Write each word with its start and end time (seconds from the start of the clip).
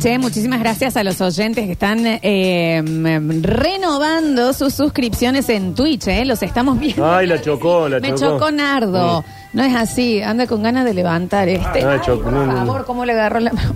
Che, 0.00 0.18
muchísimas 0.18 0.60
gracias 0.60 0.96
a 0.96 1.04
los 1.04 1.20
oyentes 1.20 1.66
que 1.66 1.72
están 1.72 2.00
eh, 2.06 2.82
mm, 2.82 3.42
renovando 3.42 4.54
sus 4.54 4.72
suscripciones 4.72 5.50
en 5.50 5.74
Twitch, 5.74 6.08
¿eh? 6.08 6.24
Los 6.24 6.42
estamos 6.42 6.78
viendo. 6.80 7.04
Ay, 7.12 7.26
la 7.26 7.38
chocó, 7.40 7.86
la 7.86 8.00
Me 8.00 8.14
chocó. 8.14 8.38
chocó 8.38 8.50
Nardo. 8.50 9.22
No 9.52 9.62
es 9.62 9.74
así, 9.76 10.22
anda 10.22 10.46
con 10.46 10.62
ganas 10.62 10.86
de 10.86 10.94
levantar 10.94 11.48
este. 11.50 11.82
Ah, 11.84 11.92
Ay, 11.94 12.00
chocó, 12.02 12.22
por 12.24 12.32
no, 12.32 12.46
no, 12.46 12.52
no. 12.52 12.58
favor, 12.66 12.84
¿cómo 12.86 13.04
le 13.04 13.12
agarró 13.12 13.40
la 13.40 13.52
mano? 13.52 13.74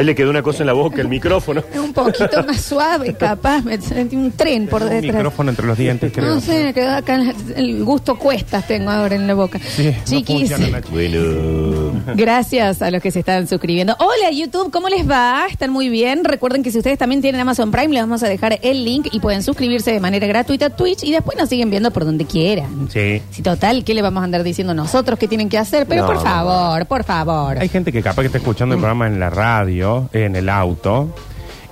A 0.00 0.02
él 0.02 0.06
le 0.06 0.14
quedó 0.14 0.30
una 0.30 0.42
cosa 0.42 0.62
en 0.62 0.68
la 0.68 0.72
boca, 0.72 1.02
el 1.02 1.08
micrófono. 1.08 1.62
Un 1.74 1.92
poquito 1.92 2.42
más 2.46 2.62
suave, 2.62 3.12
capaz. 3.12 3.62
Me 3.62 3.78
sentí 3.78 4.16
un 4.16 4.32
tren 4.32 4.66
por 4.66 4.80
Un 4.82 4.88
detrás. 4.88 5.14
micrófono 5.14 5.50
entre 5.50 5.66
los 5.66 5.76
dientes, 5.76 6.10
creo. 6.10 6.36
No 6.36 6.40
sé, 6.40 6.64
me 6.64 6.72
quedó 6.72 6.92
acá 6.92 7.16
en 7.16 7.26
la- 7.26 7.34
el 7.56 7.84
gusto 7.84 8.16
cuestas 8.16 8.66
tengo 8.66 8.88
ahora 8.90 9.14
en 9.14 9.26
la 9.26 9.34
boca. 9.34 9.58
Sí, 9.58 9.90
no 9.94 10.04
Chiquis, 10.06 10.48
funciona, 10.52 10.68
Nacho. 10.78 10.88
Bueno. 10.90 12.14
gracias 12.16 12.80
a 12.80 12.90
los 12.90 13.02
que 13.02 13.10
se 13.10 13.18
están 13.18 13.46
suscribiendo. 13.46 13.94
Hola 13.98 14.30
YouTube, 14.32 14.70
¿cómo 14.70 14.88
les 14.88 15.06
va? 15.08 15.44
¿Están 15.50 15.70
muy 15.70 15.90
bien? 15.90 16.24
Recuerden 16.24 16.62
que 16.62 16.70
si 16.70 16.78
ustedes 16.78 16.96
también 16.96 17.20
tienen 17.20 17.40
Amazon 17.42 17.70
Prime, 17.70 17.88
les 17.92 18.02
vamos 18.02 18.22
a 18.22 18.28
dejar 18.28 18.58
el 18.62 18.84
link 18.86 19.08
y 19.12 19.20
pueden 19.20 19.42
suscribirse 19.42 19.92
de 19.92 20.00
manera 20.00 20.26
gratuita 20.26 20.66
a 20.66 20.70
Twitch 20.70 21.04
y 21.04 21.12
después 21.12 21.36
nos 21.36 21.50
siguen 21.50 21.68
viendo 21.68 21.90
por 21.90 22.06
donde 22.06 22.24
quieran. 22.24 22.88
Sí. 22.90 23.20
Si 23.32 23.42
total, 23.42 23.84
¿qué 23.84 23.92
le 23.92 24.00
vamos 24.00 24.22
a 24.22 24.24
andar 24.24 24.42
diciendo 24.44 24.72
nosotros 24.72 25.18
qué 25.18 25.28
tienen 25.28 25.50
que 25.50 25.58
hacer? 25.58 25.86
Pero 25.86 26.06
No. 26.06 26.06
por 26.14 26.22
favor, 26.22 26.86
por 26.86 27.04
favor. 27.04 27.58
Hay 27.58 27.68
gente 27.68 27.92
que 27.92 28.02
capaz 28.02 28.22
que 28.22 28.26
está 28.26 28.38
escuchando 28.38 28.74
el 28.74 28.80
programa 28.80 29.06
en 29.06 29.20
la 29.20 29.28
radio, 29.28 29.89
en 30.12 30.36
el 30.36 30.48
auto, 30.48 31.08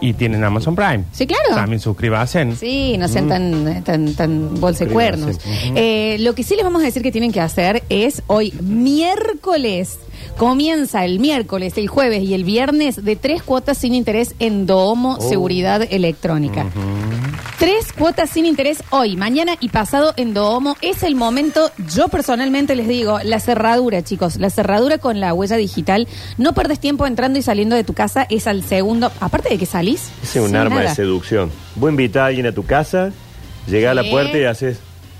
y 0.00 0.12
tienen 0.12 0.45
Amazon 0.45 0.77
Prime. 0.77 1.04
Sí, 1.12 1.27
claro. 1.27 1.54
También 1.54 1.80
suscríbanse. 1.80 2.54
Sí, 2.56 2.96
no 2.98 3.08
sean 3.08 3.28
tan, 3.28 3.82
tan, 3.82 4.14
tan 4.14 4.60
bolsa 4.60 4.86
cuernos. 4.86 5.38
Eh, 5.74 6.16
lo 6.20 6.34
que 6.34 6.44
sí 6.44 6.54
les 6.54 6.64
vamos 6.64 6.82
a 6.82 6.84
decir 6.84 7.02
que 7.02 7.10
tienen 7.10 7.32
que 7.32 7.41
hacer 7.41 7.82
es 7.88 8.22
hoy, 8.28 8.52
miércoles, 8.62 9.98
comienza 10.36 11.04
el 11.04 11.18
miércoles, 11.18 11.77
el 11.77 11.88
jueves 11.88 12.22
y 12.22 12.34
el 12.34 12.44
viernes 12.44 13.04
de 13.04 13.16
tres 13.16 13.42
cuotas 13.42 13.78
sin 13.78 13.92
interés 13.94 14.34
en 14.38 14.66
Domo 14.66 15.16
Oh. 15.19 15.28
Seguridad 15.28 15.82
Electrónica. 15.91 16.66
Tres 17.59 17.92
cuotas 17.92 18.31
sin 18.31 18.47
interés 18.47 18.84
hoy, 18.91 19.17
mañana 19.17 19.56
y 19.59 19.70
pasado 19.70 20.14
en 20.17 20.33
Domo. 20.33 20.77
Es 20.81 21.03
el 21.03 21.17
momento, 21.17 21.73
yo 21.92 22.06
personalmente 22.06 22.77
les 22.77 22.87
digo, 22.87 23.19
la 23.25 23.41
cerradura, 23.41 24.03
chicos, 24.05 24.37
la 24.37 24.48
cerradura 24.48 24.98
con 24.98 25.19
la 25.19 25.34
huella 25.34 25.56
digital. 25.56 26.06
No 26.37 26.53
perdes 26.53 26.78
tiempo 26.78 27.05
entrando 27.05 27.37
y 27.37 27.42
saliendo 27.42 27.75
de 27.75 27.83
tu 27.83 27.95
casa, 27.95 28.28
es 28.31 28.47
al 28.47 28.62
segundo. 28.62 29.11
Aparte 29.19 29.48
de 29.48 29.59
que 29.59 29.67
salís. 29.67 30.09
Es 30.23 30.37
un 30.37 30.47
sin 30.48 30.56
arma 30.56 30.77
nada. 30.77 30.91
de 30.91 30.95
seducción. 30.95 31.50
Vos 31.75 31.91
invitás 31.91 32.23
a 32.23 32.27
alguien 32.27 32.47
a 32.47 32.53
tu 32.53 32.65
casa, 32.65 33.11
llegás 33.67 33.91
a 33.91 33.95
la 33.95 34.03
Sí. 34.05 34.11
puerta 34.11 34.39
y 34.39 34.45
haces 34.45 34.78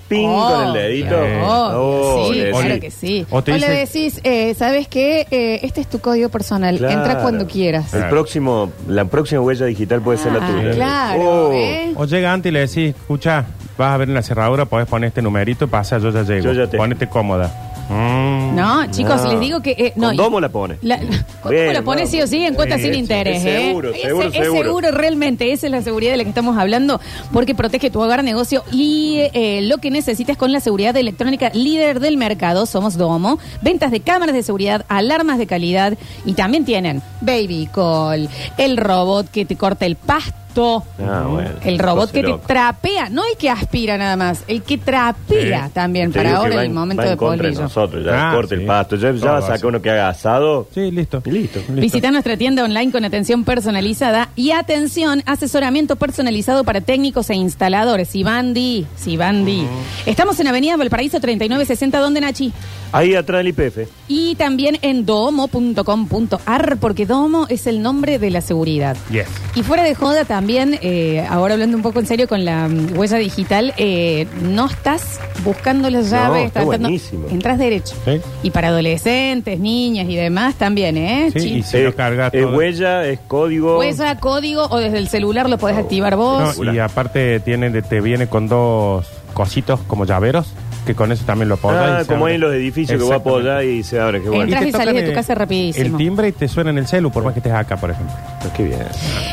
ping 0.09 0.27
Oh, 0.29 0.49
con 0.51 0.67
el 0.69 0.73
dedito. 0.73 1.17
Oh, 1.45 1.71
Oh, 1.75 2.33
sí, 2.33 2.39
le 2.41 2.51
claro 2.51 2.69
decís. 2.69 2.81
que 2.81 2.91
sí. 2.91 3.27
O 3.31 3.43
te 3.43 3.53
O 3.53 3.57
le 3.59 3.69
decís, 3.69 4.21
eh, 4.25 4.55
¿sabes 4.55 4.89
qué? 4.89 5.27
Eh, 5.31 5.61
este 5.63 5.81
es 5.83 5.87
tu 5.89 5.99
código 6.01 6.29
personal. 6.29 6.79
Claro. 6.79 6.99
Entra 6.99 7.19
cuando 7.23 7.47
quieras. 7.47 7.93
El 7.95 8.09
próximo, 8.09 8.73
la 8.89 9.05
próxima 9.05 9.41
huella 9.41 9.67
digital 9.67 10.01
puede 10.01 10.19
ser 10.19 10.33
la 10.33 10.39
Ah, 10.47 10.51
tuya. 10.51 10.71
claro, 10.73 11.49
Oh. 11.49 11.53
¿eh? 11.53 11.93
O 11.97 12.05
llega 12.07 12.33
antes 12.33 12.51
y 12.51 12.53
le 12.53 12.61
decís, 12.61 12.95
escucha, 12.97 13.45
vas 13.77 13.93
a 13.93 13.97
ver 13.99 14.09
en 14.09 14.15
la 14.15 14.23
cerradura, 14.23 14.65
podés 14.65 14.87
poner 14.89 15.09
este 15.09 15.23
numerito 15.23 15.67
y 15.67 15.69
pasa, 15.69 15.99
yo 15.99 16.11
ya 16.11 16.23
llego. 16.23 16.45
Yo 16.45 16.53
ya 16.53 16.67
te- 16.69 16.77
Ponete 16.77 17.09
cómoda. 17.09 17.68
Mm. 17.89 18.55
No, 18.55 18.91
chicos, 18.91 19.23
les 19.31 19.41
digo 19.41 19.61
que... 19.61 19.71
eh, 19.71 19.93
no, 19.97 20.13
domo 20.15 20.41
la 20.41 20.49
pone. 20.49 20.77
La, 20.83 20.99
¿Cómo 21.43 21.51
Bien, 21.51 21.73
lo 21.75 21.85
pone 21.85 22.03
vamos. 22.03 22.11
sí 22.11 22.21
o 22.21 22.27
sí 22.27 22.45
en 22.45 22.55
cuotas 22.55 22.77
Sí, 22.79 22.85
sin 22.85 22.93
sí, 22.95 22.99
interés? 23.01 23.39
es 23.39 23.47
¿eh? 23.47 23.67
seguro, 23.69 23.91
Es- 23.95 24.03
seguro, 24.03 24.29
es, 24.29 24.35
seguro. 24.53 24.91
realmente, 24.91 25.53
esa 25.53 25.67
es 25.67 25.73
la 25.73 25.83
seguridad 25.83 26.13
de 26.13 26.19
la 26.19 26.23
que 26.25 26.29
estamos 26.31 26.57
hablando, 26.59 27.01
porque 27.33 27.55
protege 27.55 27.91
tu 27.91 28.01
hogar, 28.01 28.23
negocio 28.25 28.63
y 28.73 29.21
eh, 29.33 29.61
lo 29.63 29.79
que 29.79 29.91
necesites 29.91 30.37
con 30.37 30.53
la 30.53 30.61
seguridad 30.61 30.97
electrónica 30.97 31.51
líder 31.55 32.01
del 32.01 32.17
mercado. 32.17 32.67
Somos 32.67 32.97
Domo, 32.97 33.39
ventas 33.63 33.91
de 33.91 34.01
cámaras 34.01 34.35
de 34.35 34.43
seguridad, 34.43 34.85
alarmas 34.89 35.39
de 35.39 35.47
calidad 35.47 35.97
y 36.25 36.35
también 36.35 36.65
tienen 36.65 37.01
Baby 37.21 37.69
Call, 37.73 38.29
el 38.59 38.77
robot 38.77 39.31
que 39.31 39.45
te 39.45 39.57
corta 39.57 39.87
el 39.87 39.97
pasto. 39.97 40.35
Ah, 40.57 41.25
bueno. 41.29 41.51
El 41.65 41.79
robot 41.79 42.11
que 42.11 42.23
te 42.23 42.35
trapea, 42.47 43.09
no 43.11 43.23
el 43.25 43.37
que 43.37 43.49
aspira 43.51 43.97
nada 43.97 44.17
más, 44.17 44.43
el 44.49 44.63
que 44.63 44.77
trapea 44.79 45.67
Sí. 45.67 45.73
también 45.73 46.11
Te 46.11 46.19
para 46.19 46.31
digo 46.31 46.41
que 46.41 46.45
ahora 46.47 46.57
va 46.57 46.63
el 46.63 46.69
en- 46.71 46.75
momento 46.75 47.03
va 47.03 47.07
en 47.07 47.11
de 47.13 47.17
contra 47.17 47.37
de 47.37 47.43
polvillo. 47.55 47.63
nosotros, 47.63 48.05
ya 48.05 48.31
Ah, 48.31 48.35
corta 48.35 48.55
el 48.55 48.65
pasto, 48.67 48.97
ya, 48.97 49.13
ya 49.13 49.21
Todo 49.21 49.31
va 49.33 49.39
a 49.39 49.41
sacar 49.43 49.55
así. 49.57 49.67
uno 49.67 49.83
que 49.83 49.91
haga 49.91 50.09
asado. 50.09 50.69
Sí, 50.75 50.91
listo. 50.91 51.23
Y 51.25 51.31
listo. 51.31 51.59
Listo. 51.61 51.75
Visita 51.75 52.11
nuestra 52.11 52.37
tienda 52.37 52.65
online 52.65 52.91
con 52.91 53.05
atención 53.05 53.45
personalizada 53.45 54.31
y 54.35 54.51
atención, 54.51 55.23
asesoramiento 55.27 55.97
personalizado 55.97 56.65
para 56.65 56.81
técnicos 56.81 57.31
e 57.31 57.35
instaladores. 57.35 58.09
Sibandi, 58.09 58.87
Sibandi. 58.97 59.67
Estamos 60.07 60.41
en 60.41 60.49
Avenida 60.49 60.77
Valparaíso 60.77 61.21
3960, 61.21 61.99
¿dónde, 62.01 62.21
Nachi? 62.21 62.53
Ahí 62.91 63.15
atrás 63.15 63.39
del 63.45 63.49
IPF. 63.49 63.87
Y 64.09 64.35
también 64.37 64.79
en 64.83 65.05
domo.com.ar, 65.05 66.77
porque 66.81 67.07
Domo 67.07 67.47
es 67.49 67.67
el 67.67 67.83
nombre 67.83 68.19
de 68.19 68.31
la 68.31 68.41
seguridad. 68.41 68.97
Yes. 69.11 69.27
Y 69.55 69.63
fuera 69.63 69.83
de 69.83 69.95
joda 69.95 70.25
también, 70.39 70.79
eh, 70.83 71.27
ahora 71.29 71.55
hablando 71.55 71.77
un 71.77 71.83
poco 71.83 71.99
en 71.99 72.07
serio 72.07 72.29
con 72.29 72.45
la 72.45 72.69
mm, 72.69 72.97
huella 72.97 73.17
digital, 73.19 73.75
eh, 73.77 74.29
no 74.41 74.67
estás 74.67 75.19
buscando 75.45 75.91
las 75.91 76.11
llaves, 76.11 76.47
está 76.47 76.61
estás 76.61 76.71
dando- 76.71 76.89
buenísimo. 76.89 77.27
entras 77.29 77.59
derecho. 77.59 77.97
Sí. 78.05 78.21
Y 78.45 78.51
para 78.53 78.69
adolescentes, 78.69 79.59
niñas 79.59 80.07
y 80.09 80.15
demás 80.15 80.55
también, 80.55 80.97
¿eh? 80.97 81.31
Sí, 81.33 81.55
y 81.59 81.63
si 81.65 81.79
lo 81.83 81.89
es 81.89 82.45
todo. 82.45 82.57
huella, 82.57 83.05
es 83.05 83.19
código. 83.27 83.81
Huella, 83.81 84.17
código 84.21 84.65
o 84.71 84.79
desde 84.79 84.99
el 84.99 85.09
celular 85.09 85.51
lo 85.51 85.59
podés 85.59 85.77
activar 85.77 86.13
No, 86.13 86.19
vos. 86.19 86.61
y 86.73 86.79
aparte 86.79 87.41
tiene, 87.41 87.71
de- 87.71 87.83
te 87.83 88.01
viene 88.01 88.29
con 88.29 88.47
dos 88.47 89.09
cositos 89.35 89.81
como 89.89 90.05
llaveros, 90.05 90.53
que 90.89 90.95
con 90.97 91.13
eso 91.13 91.25
también 91.25 91.49
lo 91.49 91.55
apoyas. 91.57 91.81
Ah, 91.83 91.99
y 92.01 92.05
se 92.05 92.09
como 92.09 92.25
abre. 92.25 92.35
en 92.35 92.41
los 92.41 92.55
edificios 92.55 92.99
que 92.99 93.05
vos 93.05 93.13
Exactamente. 93.15 93.51
apoyás 93.51 93.65
y 93.65 93.83
se 93.83 94.01
abre. 94.01 94.23
Qué 94.23 94.29
bueno. 94.29 94.45
Entras 94.45 94.63
y 94.63 94.73
te 94.73 94.79
salís 94.79 94.95
de 95.03 95.09
tu 95.09 95.15
casa 95.15 95.35
rapidísimo. 95.35 95.87
El 95.87 95.97
timbre 95.97 96.29
y 96.29 96.33
te 96.33 96.49
suena 96.49 96.71
en 96.71 96.79
el 96.79 96.87
celu, 96.87 97.11
por 97.11 97.23
más 97.25 97.35
que 97.35 97.41
estés 97.41 97.53
acá, 97.53 97.77
por 97.77 97.91
ejemplo. 97.91 98.15
Ah, 98.19 98.47
Qué 98.57 98.65
bien. 98.65 98.81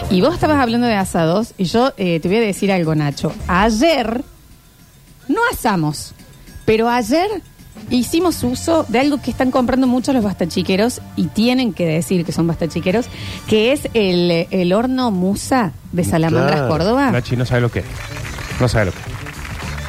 Y 0.09 0.21
vos 0.21 0.33
estabas 0.33 0.57
hablando 0.59 0.85
de 0.88 0.95
asados 0.95 1.53
y 1.57 1.63
yo 1.66 1.93
eh, 1.97 2.19
te 2.19 2.27
voy 2.27 2.38
a 2.38 2.41
decir 2.41 2.71
algo, 2.71 2.93
Nacho. 2.93 3.31
Ayer 3.47 4.21
no 5.27 5.39
asamos, 5.51 6.13
pero 6.66 6.89
ayer 6.89 7.27
hicimos 7.89 8.43
uso 8.43 8.85
de 8.89 8.99
algo 8.99 9.22
que 9.22 9.31
están 9.31 9.51
comprando 9.51 9.87
muchos 9.87 10.13
los 10.13 10.23
bastachiqueros 10.23 11.01
y 11.16 11.27
tienen 11.27 11.73
que 11.73 11.85
decir 11.85 12.25
que 12.25 12.31
son 12.31 12.47
bastachiqueros, 12.47 13.05
que 13.47 13.72
es 13.72 13.87
el, 13.93 14.47
el 14.51 14.73
horno 14.73 15.11
Musa 15.11 15.72
de 15.91 16.03
Salamandras, 16.03 16.51
Claro. 16.57 16.67
Córdoba. 16.69 17.11
Nachi 17.11 17.35
no 17.35 17.45
sabe 17.45 17.61
lo 17.61 17.72
que 17.72 17.79
es. 17.79 17.85
No 18.59 18.67
sabe 18.67 18.85
lo 18.87 18.91
que 18.91 18.99
es. 18.99 19.15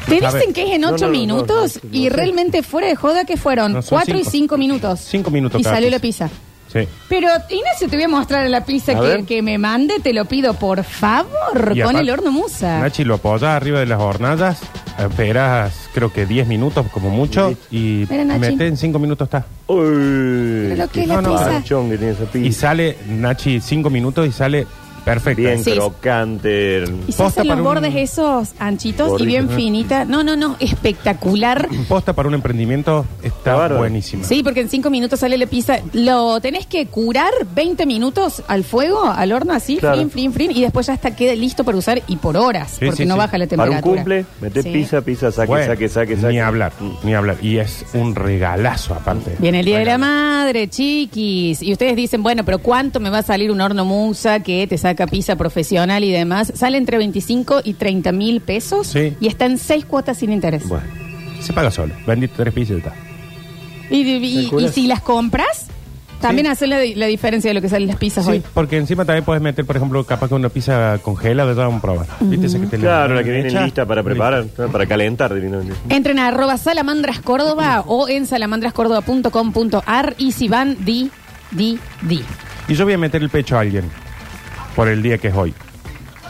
Te 0.07 0.15
dicen 0.21 0.53
que 0.53 0.63
es 0.67 0.71
en 0.75 0.81
No, 0.81 0.89
ocho 0.89 1.05
no, 1.05 1.11
no, 1.13 1.17
minutos 1.19 1.79
no, 1.83 1.89
no, 1.89 1.97
y 1.97 2.09
no 2.09 2.15
realmente 2.15 2.63
fuera 2.63 2.87
de 2.87 2.95
joda 2.95 3.25
que 3.25 3.37
fueron 3.37 3.73
No, 3.73 3.81
son 3.81 3.97
cuatro 3.97 4.15
y 4.15 4.19
cinco. 4.19 4.31
cinco 4.31 4.57
minutos. 4.57 4.99
Cinco 5.01 5.31
minutos 5.31 5.59
Y 5.59 5.63
cada 5.63 5.75
salió 5.77 5.89
la 5.89 5.99
pizza. 5.99 6.29
Sí. 6.71 6.79
Pero, 7.07 7.29
Ignacio, 7.49 7.87
te 7.89 7.95
voy 7.95 8.03
a 8.03 8.09
mostrar 8.09 8.49
la 8.49 8.65
pizza 8.65 8.91
A 8.91 8.95
que, 8.95 9.01
ver. 9.07 9.23
que 9.23 9.41
me 9.41 9.57
mande, 9.57 9.99
te 10.01 10.11
lo 10.11 10.25
pido, 10.25 10.53
por 10.53 10.83
favor, 10.83 11.27
Y 11.73 11.79
con 11.79 11.91
aparte, 11.91 11.99
el 12.01 12.09
horno 12.09 12.31
Musa. 12.31 12.79
Nachi 12.81 13.05
lo 13.05 13.15
apoyas 13.15 13.43
arriba 13.51 13.79
de 13.79 13.85
las 13.85 14.01
hornallas, 14.01 14.59
esperas 14.99 15.73
creo 15.93 16.11
que 16.11 16.25
10 16.25 16.45
minutos 16.47 16.85
como 16.91 17.09
mucho 17.09 17.55
y 17.71 18.05
Mira, 18.09 18.25
Nachi. 18.25 18.39
mete 18.39 18.67
en 18.67 18.75
5 18.75 18.99
minutos 18.99 19.27
está. 19.27 19.45
Uy. 19.67 20.67
Pero 20.69 20.89
que 20.89 21.01
es 21.03 21.07
No, 21.07 21.15
la 21.15 21.21
no, 21.21 21.31
pizza. 21.33 21.45
Panchón 21.51 21.89
que 21.89 21.97
tiene 21.97 22.13
esa 22.13 22.25
pizza. 22.25 22.47
Y 22.47 22.51
sale, 22.51 22.97
Nachi, 23.07 23.61
5 23.61 23.89
minutos 23.89 24.27
y 24.27 24.31
sale 24.33 24.67
perfecta. 25.07 25.41
Bien 25.41 25.63
Sí. 25.63 25.71
crocante. 25.73 26.83
Y 27.07 27.11
se 27.11 27.17
Posta 27.23 27.41
hacen 27.41 27.47
los 27.47 27.57
para 27.57 27.61
un- 27.61 27.63
bordes 27.75 27.95
esos 27.95 28.49
anchitos 28.59 29.07
y 29.07 29.09
Gordito, 29.11 29.27
bien 29.27 29.49
finita. 29.49 30.05
No, 30.05 30.23
no, 30.23 30.35
no, 30.35 30.55
espectacular. 30.59 31.67
Posta 31.87 32.13
para 32.13 32.27
un 32.27 32.33
emprendimiento 32.35 33.05
está 33.23 33.53
bárbaro. 33.55 33.77
buenísima. 33.79 34.23
Sí, 34.23 34.43
porque 34.43 34.61
en 34.61 34.69
cinco 34.69 34.89
minutos 34.89 35.19
sale 35.19 35.37
la 35.37 35.45
pizza. 35.47 35.79
Lo 35.93 36.39
tenés 36.41 36.65
que 36.65 36.85
curar 36.87 37.31
20 37.55 37.85
minutos 37.85 38.43
al 38.47 38.63
fuego, 38.63 39.05
al 39.05 39.31
horno 39.31 39.53
así, 39.53 39.77
Claro. 39.77 39.95
frin, 39.95 40.09
frin, 40.11 40.33
frin, 40.33 40.51
y 40.51 40.61
después 40.61 40.87
ya 40.87 40.93
está 40.93 41.15
queda 41.15 41.33
listo 41.35 41.63
para 41.63 41.77
usar 41.77 42.01
y 42.07 42.17
por 42.17 42.37
horas, 42.37 42.71
Sí, 42.79 42.85
porque 42.85 43.03
sí, 43.03 43.05
no 43.07 43.15
sí. 43.15 43.19
baja 43.19 43.37
la 43.37 43.47
Para 43.47 43.71
un 43.71 43.81
cumple, 43.81 44.25
metés 44.41 44.63
Sí. 44.63 44.71
pizza, 44.71 45.01
pizza, 45.01 45.31
saque, 45.31 45.47
Bueno, 45.47 45.65
saque, 45.67 45.87
saque, 45.89 46.15
saque. 46.17 46.33
Ni 46.33 46.39
hablar, 46.39 46.73
Mm. 46.79 46.91
ni 47.03 47.13
hablar. 47.13 47.37
Y 47.41 47.57
es 47.57 47.85
un 47.93 48.13
regalazo 48.13 48.93
aparte. 48.93 49.35
Viene 49.39 49.61
el 49.61 49.65
Día 49.65 49.79
de 49.79 49.85
la. 49.85 49.97
Madre, 49.97 50.67
chiquis. 50.69 51.61
Y 51.61 51.71
ustedes 51.71 51.95
dicen, 51.95 52.21
bueno, 52.23 52.43
pero 52.43 52.59
¿cuánto 52.59 52.99
me 52.99 53.09
va 53.09 53.19
a 53.19 53.23
salir 53.23 53.51
un 53.51 53.61
horno 53.61 53.85
musa 53.85 54.41
que 54.41 54.67
te 54.67 54.77
saca 54.77 54.96
pizza 55.05 55.35
profesional 55.35 56.03
y 56.03 56.11
demás? 56.11 56.51
Sale 56.55 56.77
entre 56.79 56.97
25 56.97 57.61
y 57.63 57.73
30 57.75 58.11
mil 58.13 58.41
pesos 58.41 58.87
Sí. 58.87 59.15
y 59.19 59.27
está 59.27 59.45
en 59.45 59.59
seis 59.59 59.85
cuotas 59.85 60.17
sin 60.17 60.31
interés. 60.33 60.67
Bueno. 60.67 60.85
Se 61.41 61.53
paga 61.53 61.69
solo. 61.69 61.93
Vendiste 62.07 62.35
tres 62.37 62.53
pizzas 62.53 62.77
y 62.77 62.79
está. 62.79 62.93
Y, 63.91 63.97
y- 64.01 64.39
y 64.39 64.41
¿Calculas? 64.43 64.73
si 64.73 64.87
las 64.87 65.01
compras, 65.01 65.67
también 66.19 66.47
Sí. 66.47 66.51
hace 66.51 66.67
la, 66.67 66.79
la 66.95 67.05
diferencia 67.05 67.49
de 67.51 67.53
lo 67.53 67.61
que 67.61 67.69
salen 67.69 67.87
las 67.87 67.97
pizzas 67.97 68.25
Sí, 68.25 68.31
hoy. 68.31 68.43
porque 68.55 68.75
encima 68.77 69.05
también 69.05 69.23
puedes 69.23 69.41
meter, 69.41 69.63
por 69.65 69.77
ejemplo, 69.77 70.03
capaz 70.03 70.27
que 70.29 70.33
una 70.33 70.49
pizza 70.49 70.97
congelada, 71.03 71.53
ya 71.53 71.59
vamos 71.61 71.77
a 71.77 71.81
probar. 71.83 72.07
¿Viste 72.21 72.47
esa 72.47 72.59
que 72.59 72.65
te 72.65 72.77
Claro, 72.79 73.13
la 73.13 73.23
que 73.23 73.29
viene 73.31 73.49
hecha? 73.49 73.63
lista 73.63 73.85
para 73.85 74.01
preparar, 74.01 74.45
¿no? 74.57 74.67
para 74.69 74.87
calentar. 74.87 75.31
directamente. 75.35 75.75
Entren 75.89 76.17
a 76.17 76.27
arroba 76.29 76.57
salamandras 76.57 77.19
córdoba 77.21 77.83
o 77.85 78.09
en 78.09 78.25
salamandrascórdoba.com.ar 78.25 80.15
y 80.17 80.31
si 80.31 80.47
van, 80.47 80.75
di, 80.83 81.11
di, 81.51 81.77
di. 82.01 82.21
Y 82.67 82.73
yo 82.73 82.83
voy 82.83 82.93
a 82.93 82.97
meter 82.97 83.21
el 83.21 83.29
pecho 83.29 83.55
a 83.57 83.61
alguien 83.61 83.85
por 84.77 84.89
el 84.89 85.01
día 85.01 85.17
que 85.17 85.29
es 85.29 85.33
hoy. 85.33 85.55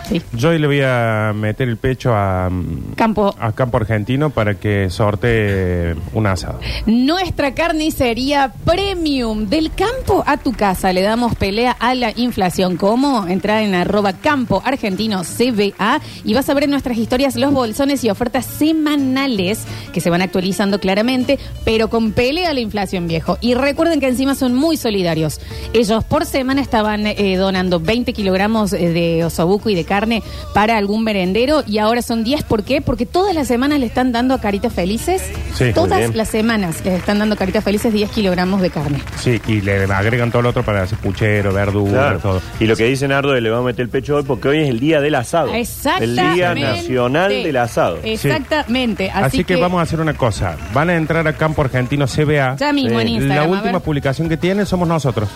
Sí. 0.07 0.21
Yo 0.33 0.50
hoy 0.50 0.59
le 0.59 0.68
voy 0.68 0.81
a 0.81 1.33
meter 1.36 1.68
el 1.68 1.75
pecho 1.77 2.13
a, 2.15 2.50
mm, 2.50 2.94
Campo. 2.95 3.36
a 3.38 3.51
Campo 3.51 3.77
Argentino 3.77 4.30
para 4.30 4.56
que 4.56 4.89
sorte 4.89 5.95
un 6.13 6.27
asado. 6.27 6.59
Nuestra 6.86 7.54
carnicería 7.54 8.54
premium 8.63 9.48
del 9.50 9.74
campo 9.74 10.24
a 10.25 10.38
tu 10.38 10.54
casa. 10.54 10.94
Le 10.94 11.01
damos 11.01 11.36
pelea 11.36 11.75
a 11.77 11.94
la 11.94 12.13
inflación. 12.15 12.77
¿Cómo? 12.77 13.27
Entra 13.27 13.63
en 13.63 13.75
arroba 13.75 14.13
campo 14.13 14.62
argentino 14.63 15.24
CBA 15.24 16.00
y 16.24 16.33
vas 16.33 16.50
a 16.50 16.54
ver 16.54 16.63
en 16.63 16.71
nuestras 16.71 16.98
historias 16.98 17.36
los 17.36 17.51
bolsones 17.51 18.04
y 18.04 18.09
ofertas 18.09 18.45
semanales 18.45 19.65
que 19.92 20.00
se 20.00 20.09
van 20.09 20.21
actualizando 20.21 20.80
claramente, 20.80 21.38
pero 21.65 21.89
con 21.89 22.13
pelea 22.13 22.51
a 22.51 22.54
la 22.54 22.62
inflación, 22.62 23.07
viejo. 23.07 23.38
Y 23.42 23.56
recuerden 23.56 24.00
que 24.00 24.07
encima 24.07 24.36
son 24.36 24.54
muy 24.54 24.77
solidarios. 24.77 25.42
Ellos 25.74 26.06
por 26.06 26.25
semana 26.25 26.62
estaban 26.62 27.07
eh, 27.07 27.36
donando 27.36 27.81
20 27.81 28.13
kilogramos 28.13 28.71
eh, 28.71 28.89
de 28.89 29.25
osobuco 29.25 29.69
y 29.69 29.75
de 29.75 29.83
carne 29.83 29.97
para 30.54 30.78
algún 30.78 31.04
merendero 31.04 31.64
y 31.68 31.78
ahora 31.80 32.02
son 32.02 32.24
10. 32.24 32.44
¿Por 32.44 32.64
qué? 32.64 32.82
Porque 32.82 33.06
todas 33.06 33.34
las 33.34 33.48
semanas 33.48 33.80
le 33.80 33.86
están 33.86 34.12
dando 34.12 34.34
a 34.34 34.40
Caritas 34.42 34.74
Felices. 34.74 35.22
Sí, 35.54 35.72
todas 35.74 36.14
las 36.16 36.28
semanas 36.30 36.84
les 36.84 36.96
están 37.00 37.20
dando 37.20 37.36
Caritas 37.36 37.64
Felices 37.64 37.94
10 37.94 38.12
kilogramos 38.12 38.62
de 38.62 38.70
carne. 38.70 39.02
Sí, 39.20 39.42
y 39.48 39.62
le 39.62 39.84
agregan 39.86 40.32
todo 40.32 40.42
lo 40.42 40.50
otro 40.50 40.64
para 40.64 40.84
hacer 40.84 40.98
puchero, 41.00 41.54
verdura, 41.54 41.92
Claro. 41.92 42.20
todo. 42.20 42.42
Y 42.60 42.66
lo 42.66 42.76
que 42.76 42.86
dice 42.86 43.08
Nardo 43.08 43.36
es 43.36 43.42
le 43.42 43.50
vamos 43.50 43.66
a 43.66 43.68
meter 43.68 43.84
el 43.84 43.90
pecho 43.90 44.16
hoy 44.18 44.24
porque 44.24 44.50
hoy 44.50 44.60
es 44.64 44.70
el 44.70 44.80
día 44.80 45.02
del 45.02 45.16
asado. 45.16 45.54
Exactamente. 45.54 46.22
El 46.22 46.34
día 46.36 46.54
nacional 46.56 47.30
del 47.32 47.58
asado. 47.58 48.00
Exactamente. 48.04 49.10
Así, 49.10 49.38
Así, 49.38 49.44
que, 49.44 49.56
vamos 49.56 49.80
a 49.80 49.84
hacer 49.84 50.00
una 50.00 50.14
cosa. 50.14 50.58
Van 50.74 50.90
a 50.90 50.96
entrar 50.96 51.28
a 51.28 51.34
Campo 51.34 51.62
Argentino 51.62 52.06
CBA. 52.08 52.56
Ya 52.58 52.74
mismo 52.74 53.00
en. 53.00 53.08
Instagram. 53.08 53.50
La 53.52 53.58
última 53.58 53.80
publicación 53.80 54.30
que 54.30 54.38
tienen 54.38 54.66
somos 54.66 54.88
nosotros. 54.88 55.30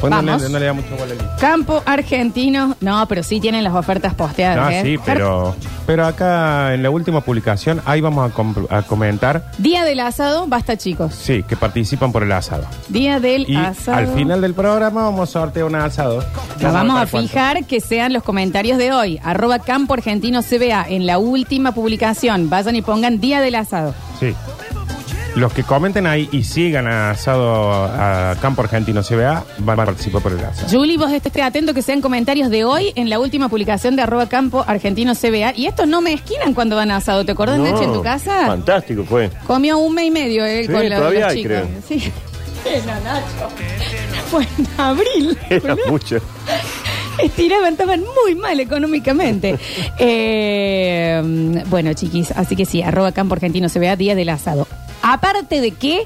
Pues 0.00 0.10
no, 0.10 0.16
Vamos. 0.16 0.42
le, 0.42 0.48
no 0.48 0.58
le 0.58 0.66
da 0.66 0.72
mucha 0.72 0.90
bola 0.90 1.12
al- 1.12 1.36
Campo 1.40 1.82
argentino. 1.84 2.76
No, 2.80 3.06
pero 3.08 3.22
sí 3.22 3.40
tienen 3.40 3.64
las 3.64 3.74
ofertas 3.74 4.14
posteadas. 4.14 4.56
No, 4.56 4.68
¿eh? 4.70 4.82
sí, 4.84 4.96
pero, 5.04 5.54
pero 5.86 6.06
acá 6.06 6.72
en 6.74 6.82
la 6.82 6.90
última 6.90 7.20
publicación, 7.20 7.80
ahí 7.84 8.00
vamos 8.00 8.30
a, 8.30 8.34
com- 8.34 8.54
a 8.70 8.82
comentar, 8.82 9.50
Día 9.58 9.84
del 9.84 10.00
asado, 10.00 10.46
basta 10.46 10.76
chicos. 10.76 11.14
sí, 11.14 11.42
que 11.42 11.56
participan 11.56 12.12
por 12.12 12.22
el 12.22 12.30
asado. 12.32 12.64
Día 12.88 13.18
del 13.20 13.48
Y 13.48 13.56
asado. 13.56 13.98
al 13.98 14.06
final 14.08 14.40
del 14.40 14.54
programa 14.54 15.02
vamos 15.02 15.28
a 15.28 15.32
sortear 15.32 15.66
un 15.66 15.74
asado. 15.74 16.24
Nos 16.60 16.72
vamos 16.72 17.00
a 17.00 17.06
cuánto. 17.06 17.28
fijar 17.28 17.64
que 17.64 17.80
sean 17.80 18.12
los 18.12 18.22
comentarios 18.22 18.78
de 18.78 18.92
hoy. 18.92 19.18
Arroba 19.24 19.58
Campo 19.58 19.94
Argentino 19.94 20.42
CBA 20.42 20.86
en 20.88 21.06
la 21.06 21.18
última 21.18 21.72
publicación. 21.72 22.48
Vayan 22.50 22.76
y 22.76 22.82
pongan 22.82 23.18
Día 23.20 23.40
del 23.40 23.56
asado. 23.56 23.94
Sí. 24.20 24.34
Los 25.38 25.52
que 25.52 25.62
comenten 25.62 26.04
ahí 26.08 26.28
y 26.32 26.42
sigan 26.42 26.88
a 26.88 27.10
asado 27.12 27.84
a 27.84 28.34
Campo 28.42 28.62
Argentino 28.62 29.02
CBA 29.04 29.44
van 29.58 29.78
a 29.78 29.84
participar 29.84 30.20
por 30.20 30.32
el 30.32 30.44
asado. 30.44 30.68
Juli, 30.68 30.96
vos 30.96 31.12
esté 31.12 31.40
atento 31.42 31.74
que 31.74 31.82
sean 31.82 32.00
comentarios 32.00 32.50
de 32.50 32.64
hoy 32.64 32.92
en 32.96 33.08
la 33.08 33.20
última 33.20 33.48
publicación 33.48 33.94
de 33.94 34.02
arroba 34.02 34.28
Campo 34.28 34.64
Argentino 34.66 35.14
CBA. 35.14 35.52
Y 35.54 35.66
estos 35.66 35.86
no 35.86 36.00
me 36.00 36.12
esquinan 36.12 36.54
cuando 36.54 36.74
van 36.74 36.90
a 36.90 36.96
asado. 36.96 37.24
¿Te 37.24 37.30
acordás, 37.32 37.56
No, 37.58 37.64
Nacho, 37.70 37.84
en 37.84 37.92
tu 37.92 38.02
casa? 38.02 38.46
Fantástico 38.46 39.04
fue. 39.04 39.30
Comió 39.46 39.78
un 39.78 39.94
mes 39.94 40.06
y 40.06 40.10
medio 40.10 40.44
él 40.44 40.66
Sí, 40.66 40.72
con 40.72 40.88
la- 40.88 40.96
todavía 40.96 41.20
los 41.20 41.30
hay, 41.32 41.42
chicos. 41.42 41.56
creo. 41.56 41.82
Sí. 42.00 42.12
Era 42.64 42.98
Nacho. 43.00 43.48
Fue 44.32 44.42
en 44.58 44.68
abril. 44.76 45.38
Era 45.50 45.76
mucho. 45.88 46.16
Estiraban, 47.22 47.74
estaban 47.74 48.00
muy 48.24 48.34
mal 48.34 48.58
económicamente. 48.58 49.56
Eh, 50.00 51.62
bueno, 51.68 51.92
chiquis, 51.92 52.30
así 52.32 52.56
que 52.56 52.64
sí, 52.64 52.82
arroba 52.82 53.12
campo 53.12 53.34
argentino 53.34 53.68
se 53.68 53.78
vea 53.78 53.94
día 53.96 54.14
del 54.14 54.28
asado. 54.30 54.66
Aparte 55.10 55.62
de 55.62 55.70
que, 55.70 56.02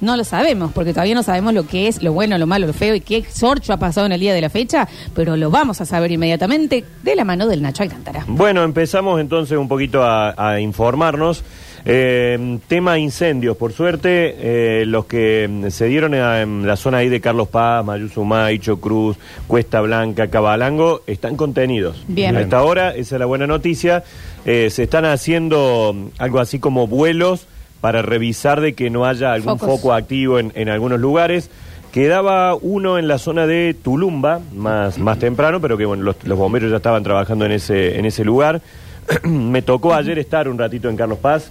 no 0.00 0.16
lo 0.16 0.24
sabemos, 0.24 0.72
porque 0.72 0.92
todavía 0.92 1.14
no 1.14 1.22
sabemos 1.22 1.54
lo 1.54 1.64
que 1.64 1.86
es, 1.86 2.02
lo 2.02 2.12
bueno, 2.12 2.36
lo 2.38 2.48
malo, 2.48 2.66
lo 2.66 2.72
feo 2.72 2.92
y 2.96 3.00
qué 3.00 3.24
sorcho 3.32 3.72
ha 3.72 3.76
pasado 3.76 4.04
en 4.06 4.10
el 4.10 4.18
día 4.18 4.34
de 4.34 4.40
la 4.40 4.50
fecha, 4.50 4.88
pero 5.14 5.36
lo 5.36 5.48
vamos 5.48 5.80
a 5.80 5.86
saber 5.86 6.10
inmediatamente 6.10 6.84
de 7.04 7.14
la 7.14 7.22
mano 7.22 7.46
del 7.46 7.62
Nacho 7.62 7.84
Alcántara. 7.84 8.24
Bueno, 8.26 8.64
empezamos 8.64 9.20
entonces 9.20 9.56
un 9.56 9.68
poquito 9.68 10.02
a, 10.02 10.34
a 10.36 10.58
informarnos. 10.58 11.44
Eh, 11.84 12.58
tema 12.66 12.98
incendios, 12.98 13.56
por 13.56 13.72
suerte, 13.72 14.34
eh, 14.38 14.86
los 14.86 15.04
que 15.06 15.48
mm, 15.48 15.68
se 15.70 15.86
dieron 15.86 16.12
en 16.14 16.66
la 16.66 16.74
zona 16.74 16.98
ahí 16.98 17.08
de 17.08 17.20
Carlos 17.20 17.46
Paz, 17.46 17.84
Mayuzumá, 17.84 18.50
Icho 18.50 18.80
Cruz, 18.80 19.18
Cuesta 19.46 19.80
Blanca, 19.80 20.26
Cabalango, 20.26 21.02
están 21.06 21.36
contenidos. 21.36 22.04
Bien. 22.08 22.36
A 22.36 22.40
esta 22.40 22.64
hora, 22.64 22.90
esa 22.90 23.14
es 23.14 23.20
la 23.20 23.26
buena 23.26 23.46
noticia. 23.46 24.02
Eh, 24.44 24.68
se 24.70 24.82
están 24.82 25.04
haciendo 25.04 25.92
mm, 25.94 26.06
algo 26.18 26.40
así 26.40 26.58
como 26.58 26.88
vuelos 26.88 27.46
para 27.82 28.00
revisar 28.00 28.62
de 28.62 28.72
que 28.72 28.88
no 28.88 29.04
haya 29.04 29.34
algún 29.34 29.58
Focos. 29.58 29.80
foco 29.80 29.92
activo 29.92 30.38
en, 30.38 30.52
en 30.54 30.70
algunos 30.70 30.98
lugares. 31.00 31.50
Quedaba 31.92 32.54
uno 32.54 32.96
en 32.98 33.06
la 33.06 33.18
zona 33.18 33.46
de 33.46 33.74
Tulumba, 33.74 34.40
más, 34.54 34.98
más 34.98 35.18
temprano, 35.18 35.60
pero 35.60 35.76
que 35.76 35.84
bueno, 35.84 36.04
los, 36.04 36.16
los 36.24 36.38
bomberos 36.38 36.70
ya 36.70 36.78
estaban 36.78 37.02
trabajando 37.02 37.44
en 37.44 37.52
ese, 37.52 37.98
en 37.98 38.06
ese 38.06 38.24
lugar. 38.24 38.62
Me 39.24 39.60
tocó 39.60 39.92
ayer 39.92 40.18
estar 40.18 40.48
un 40.48 40.56
ratito 40.58 40.88
en 40.88 40.96
Carlos 40.96 41.18
Paz. 41.18 41.50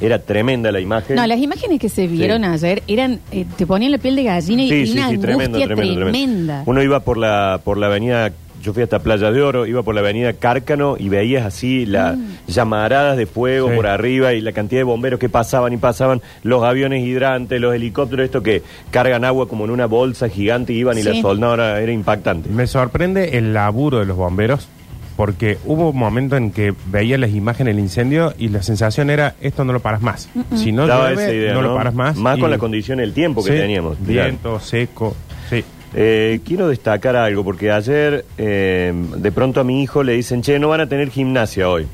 Era 0.00 0.18
tremenda 0.18 0.72
la 0.72 0.80
imagen. 0.80 1.16
No, 1.16 1.26
las 1.26 1.40
imágenes 1.40 1.78
que 1.78 1.90
se 1.90 2.06
vieron 2.06 2.42
Sí. 2.42 2.48
ayer 2.48 2.82
eran, 2.86 3.20
eh, 3.32 3.44
te 3.58 3.66
ponían 3.66 3.92
la 3.92 3.98
piel 3.98 4.16
de 4.16 4.22
gallina 4.22 4.62
y, 4.62 4.68
Sí, 4.68 4.74
una 4.74 4.84
sí, 4.86 4.98
angustia 5.00 5.20
tremendo, 5.20 5.58
tremendo, 5.58 5.74
tremendo. 5.74 6.00
tremenda. 6.04 6.62
Uno 6.64 6.82
iba 6.82 7.00
por 7.00 7.18
la, 7.18 7.60
por 7.62 7.76
la 7.76 7.88
avenida, 7.88 8.32
yo 8.62 8.72
fui 8.72 8.82
hasta 8.82 8.98
Playa 9.00 9.30
de 9.32 9.42
Oro, 9.42 9.66
iba 9.66 9.82
por 9.82 9.94
la 9.94 10.00
avenida 10.00 10.32
Cárcano 10.34 10.96
y 10.98 11.08
veías 11.08 11.44
así 11.46 11.86
las 11.86 12.16
Mm. 12.16 12.24
llamaradas 12.48 13.16
de 13.16 13.26
fuego 13.26 13.68
Sí. 13.70 13.76
por 13.76 13.86
arriba 13.86 14.32
y 14.34 14.40
la 14.40 14.52
cantidad 14.52 14.80
de 14.80 14.84
bomberos 14.84 15.18
que 15.20 15.28
pasaban 15.28 15.72
y 15.72 15.76
pasaban, 15.76 16.20
los 16.42 16.62
aviones 16.64 17.04
hidrantes, 17.04 17.60
los 17.60 17.74
helicópteros, 17.74 18.24
esto 18.24 18.42
que 18.42 18.62
cargan 18.90 19.24
agua 19.24 19.48
como 19.48 19.64
en 19.64 19.70
una 19.70 19.86
bolsa 19.86 20.28
gigante 20.28 20.72
y 20.72 20.78
iban 20.78 20.98
y 20.98 21.02
Sí. 21.02 21.08
la 21.08 21.20
soldaban, 21.20 21.60
era, 21.60 21.80
era 21.80 21.92
impactante. 21.92 22.48
Me 22.50 22.66
sorprende 22.66 23.38
el 23.38 23.52
laburo 23.54 23.98
de 24.00 24.04
los 24.06 24.16
bomberos, 24.16 24.68
porque 25.16 25.58
hubo 25.66 25.90
un 25.90 25.98
momento 25.98 26.36
en 26.36 26.50
que 26.50 26.72
veía 26.86 27.18
las 27.18 27.30
imágenes 27.30 27.74
del 27.74 27.82
incendio 27.84 28.32
y 28.38 28.48
la 28.48 28.62
sensación 28.62 29.10
era, 29.10 29.34
esto 29.42 29.64
no 29.64 29.72
lo 29.74 29.80
paras 29.80 30.00
más. 30.00 30.30
Si 30.54 30.72
no 30.72 30.86
Daba 30.86 31.08
llueve, 31.10 31.24
esa 31.24 31.34
idea, 31.34 31.52
no, 31.54 31.60
¿no? 31.62 31.68
lo 31.68 31.74
paras 31.74 31.94
más. 31.94 32.16
Más 32.16 32.38
Y- 32.38 32.40
con 32.40 32.50
la 32.50 32.56
condición 32.58 32.98
del 32.98 33.12
tiempo 33.12 33.44
que 33.44 33.52
Sí, 33.52 33.58
teníamos. 33.58 33.96
Viento, 34.00 34.58
seco, 34.60 35.14
sí. 35.50 35.62
Eh, 35.94 36.40
quiero 36.44 36.68
destacar 36.68 37.16
algo, 37.16 37.42
porque 37.44 37.70
ayer 37.70 38.24
eh, 38.38 38.92
de 39.16 39.32
pronto 39.32 39.60
a 39.60 39.64
mi 39.64 39.82
hijo 39.82 40.02
le 40.02 40.12
dicen, 40.12 40.42
che, 40.42 40.58
no 40.58 40.68
van 40.68 40.80
a 40.82 40.86
tener 40.86 41.10
gimnasia 41.10 41.68
hoy. 41.68 41.86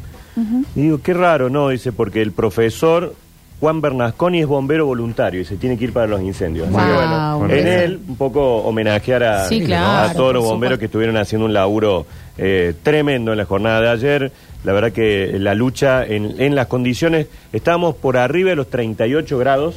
Y 0.74 0.82
digo, 0.82 1.00
qué 1.02 1.14
raro, 1.14 1.48
no, 1.48 1.70
dice, 1.70 1.92
porque 1.92 2.20
el 2.20 2.32
profesor 2.32 3.14
Juan 3.58 3.80
Bernasconi 3.80 4.40
es 4.42 4.46
bombero 4.46 4.84
voluntario 4.84 5.40
y 5.40 5.46
se 5.46 5.56
tiene 5.56 5.78
que 5.78 5.84
ir 5.84 5.92
para 5.94 6.06
los 6.06 6.20
incendios. 6.20 6.68
Así 6.68 6.76
Wow, 6.76 6.84
que 6.84 7.38
bueno, 7.38 7.54
en 7.54 7.66
él 7.66 8.00
un 8.06 8.16
poco 8.16 8.58
homenajear 8.58 9.24
a, 9.24 9.48
Sí, 9.48 9.62
a 9.62 9.66
claro, 9.66 10.14
todos 10.14 10.34
los 10.34 10.44
bomberos 10.44 10.78
que 10.78 10.84
estuvieron 10.86 11.16
haciendo 11.16 11.46
un 11.46 11.54
laburo 11.54 12.04
eh, 12.36 12.74
tremendo 12.82 13.32
en 13.32 13.38
la 13.38 13.46
jornada 13.46 13.80
de 13.80 13.88
ayer. 13.88 14.32
La 14.62 14.74
verdad 14.74 14.92
que 14.92 15.38
la 15.38 15.54
lucha 15.54 16.04
en, 16.04 16.38
en 16.38 16.54
las 16.54 16.66
condiciones, 16.66 17.28
estábamos 17.54 17.94
por 17.94 18.18
arriba 18.18 18.50
de 18.50 18.56
los 18.56 18.68
38 18.68 19.38
grados. 19.38 19.76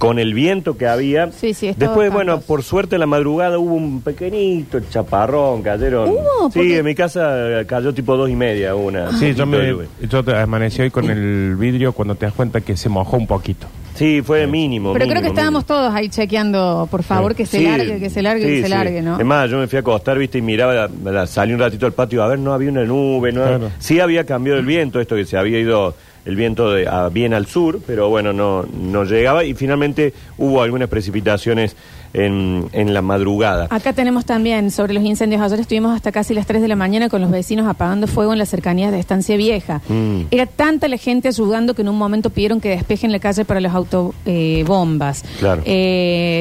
Con 0.00 0.18
el 0.18 0.32
viento 0.32 0.78
que 0.78 0.86
había. 0.86 1.30
Sí, 1.30 1.52
sí, 1.52 1.68
estaba 1.68 1.92
Después, 1.92 2.10
bueno, 2.10 2.40
por 2.40 2.62
suerte 2.62 2.96
en 2.96 3.00
la 3.00 3.06
madrugada 3.06 3.58
hubo 3.58 3.74
un 3.74 4.00
pequeñito 4.00 4.80
chaparrón, 4.88 5.62
cayeron. 5.62 6.08
¿Hubo? 6.08 6.50
Sí, 6.50 6.74
en 6.74 6.84
mi 6.86 6.94
casa 6.94 7.36
cayó 7.66 7.92
tipo 7.92 8.16
dos 8.16 8.30
y 8.30 8.34
media 8.34 8.74
una. 8.74 9.12
Sí, 9.18 9.34
yo, 9.34 9.44
me, 9.44 9.76
yo 10.08 10.24
te 10.24 10.34
amanecí 10.34 10.80
hoy 10.80 10.90
con 10.90 11.10
el 11.10 11.54
vidrio 11.56 11.92
cuando 11.92 12.14
te 12.14 12.24
das 12.24 12.34
cuenta 12.34 12.62
que 12.62 12.78
se 12.78 12.88
mojó 12.88 13.18
un 13.18 13.26
poquito. 13.26 13.66
Sí, 13.94 14.22
fue 14.22 14.46
mínimo. 14.46 14.94
Pero 14.94 15.06
creo 15.06 15.20
que 15.20 15.28
estábamos 15.28 15.64
mínimo. 15.64 15.80
todos 15.80 15.94
ahí 15.94 16.08
chequeando, 16.08 16.88
por 16.90 17.02
favor, 17.02 17.34
que 17.34 17.44
se 17.44 17.58
Sí, 17.58 17.64
largue, 17.64 17.98
que 18.00 18.08
se 18.08 18.22
largue, 18.22 18.44
sí, 18.44 18.48
que 18.54 18.60
se 18.62 18.66
sí. 18.68 18.70
largue, 18.70 19.02
¿no? 19.02 19.20
Es 19.20 19.26
más, 19.26 19.50
yo 19.50 19.58
me 19.58 19.66
fui 19.66 19.76
a 19.76 19.80
acostar, 19.80 20.16
viste, 20.16 20.38
y 20.38 20.42
miraba, 20.42 20.72
la- 20.72 20.90
la- 21.12 21.26
salí 21.26 21.52
un 21.52 21.58
ratito 21.60 21.84
al 21.84 21.92
patio, 21.92 22.22
a 22.22 22.28
ver, 22.28 22.38
no 22.38 22.54
había 22.54 22.70
una 22.70 22.84
nube, 22.84 23.32
no 23.32 23.42
Claro. 23.42 23.70
Sí 23.78 24.00
había 24.00 24.24
cambiado 24.24 24.58
el 24.58 24.64
viento, 24.64 24.98
esto 25.00 25.16
que 25.16 25.26
se 25.26 25.36
había 25.36 25.58
ido 25.58 25.94
el 26.24 26.36
viento 26.36 26.70
de, 26.72 26.86
a- 26.88 27.08
bien 27.08 27.32
al 27.34 27.46
sur, 27.46 27.80
pero 27.86 28.08
bueno, 28.08 28.32
no, 28.32 28.64
no 28.64 29.04
llegaba 29.04 29.44
y 29.44 29.54
finalmente 29.54 30.12
hubo 30.38 30.62
algunas 30.62 30.88
precipitaciones 30.88 31.76
en, 32.12 32.66
en 32.72 32.92
la 32.92 33.02
madrugada. 33.02 33.68
Acá 33.70 33.92
tenemos 33.92 34.24
también 34.24 34.70
sobre 34.72 34.92
los 34.94 35.04
incendios. 35.04 35.40
Ayer 35.42 35.60
estuvimos 35.60 35.94
hasta 35.94 36.10
casi 36.10 36.34
las 36.34 36.44
3 36.46 36.60
de 36.60 36.66
la 36.68 36.74
mañana 36.76 37.08
con 37.08 37.20
los 37.20 37.30
vecinos 37.30 37.68
apagando 37.68 38.06
fuego 38.08 38.32
en 38.32 38.38
las 38.40 38.48
cercanías 38.48 38.90
de 38.90 38.98
Estancia 38.98 39.36
Vieja. 39.36 39.80
Mm. 39.88 40.22
Era 40.32 40.46
tanta 40.46 40.88
la 40.88 40.96
gente 40.96 41.28
ayudando 41.28 41.74
que 41.74 41.82
en 41.82 41.88
un 41.88 41.96
momento 41.96 42.30
pidieron 42.30 42.60
que 42.60 42.70
despejen 42.70 43.12
la 43.12 43.20
calle 43.20 43.44
para 43.44 43.60
los 43.60 43.72
autobombas. 43.72 45.22
Claro. 45.38 45.62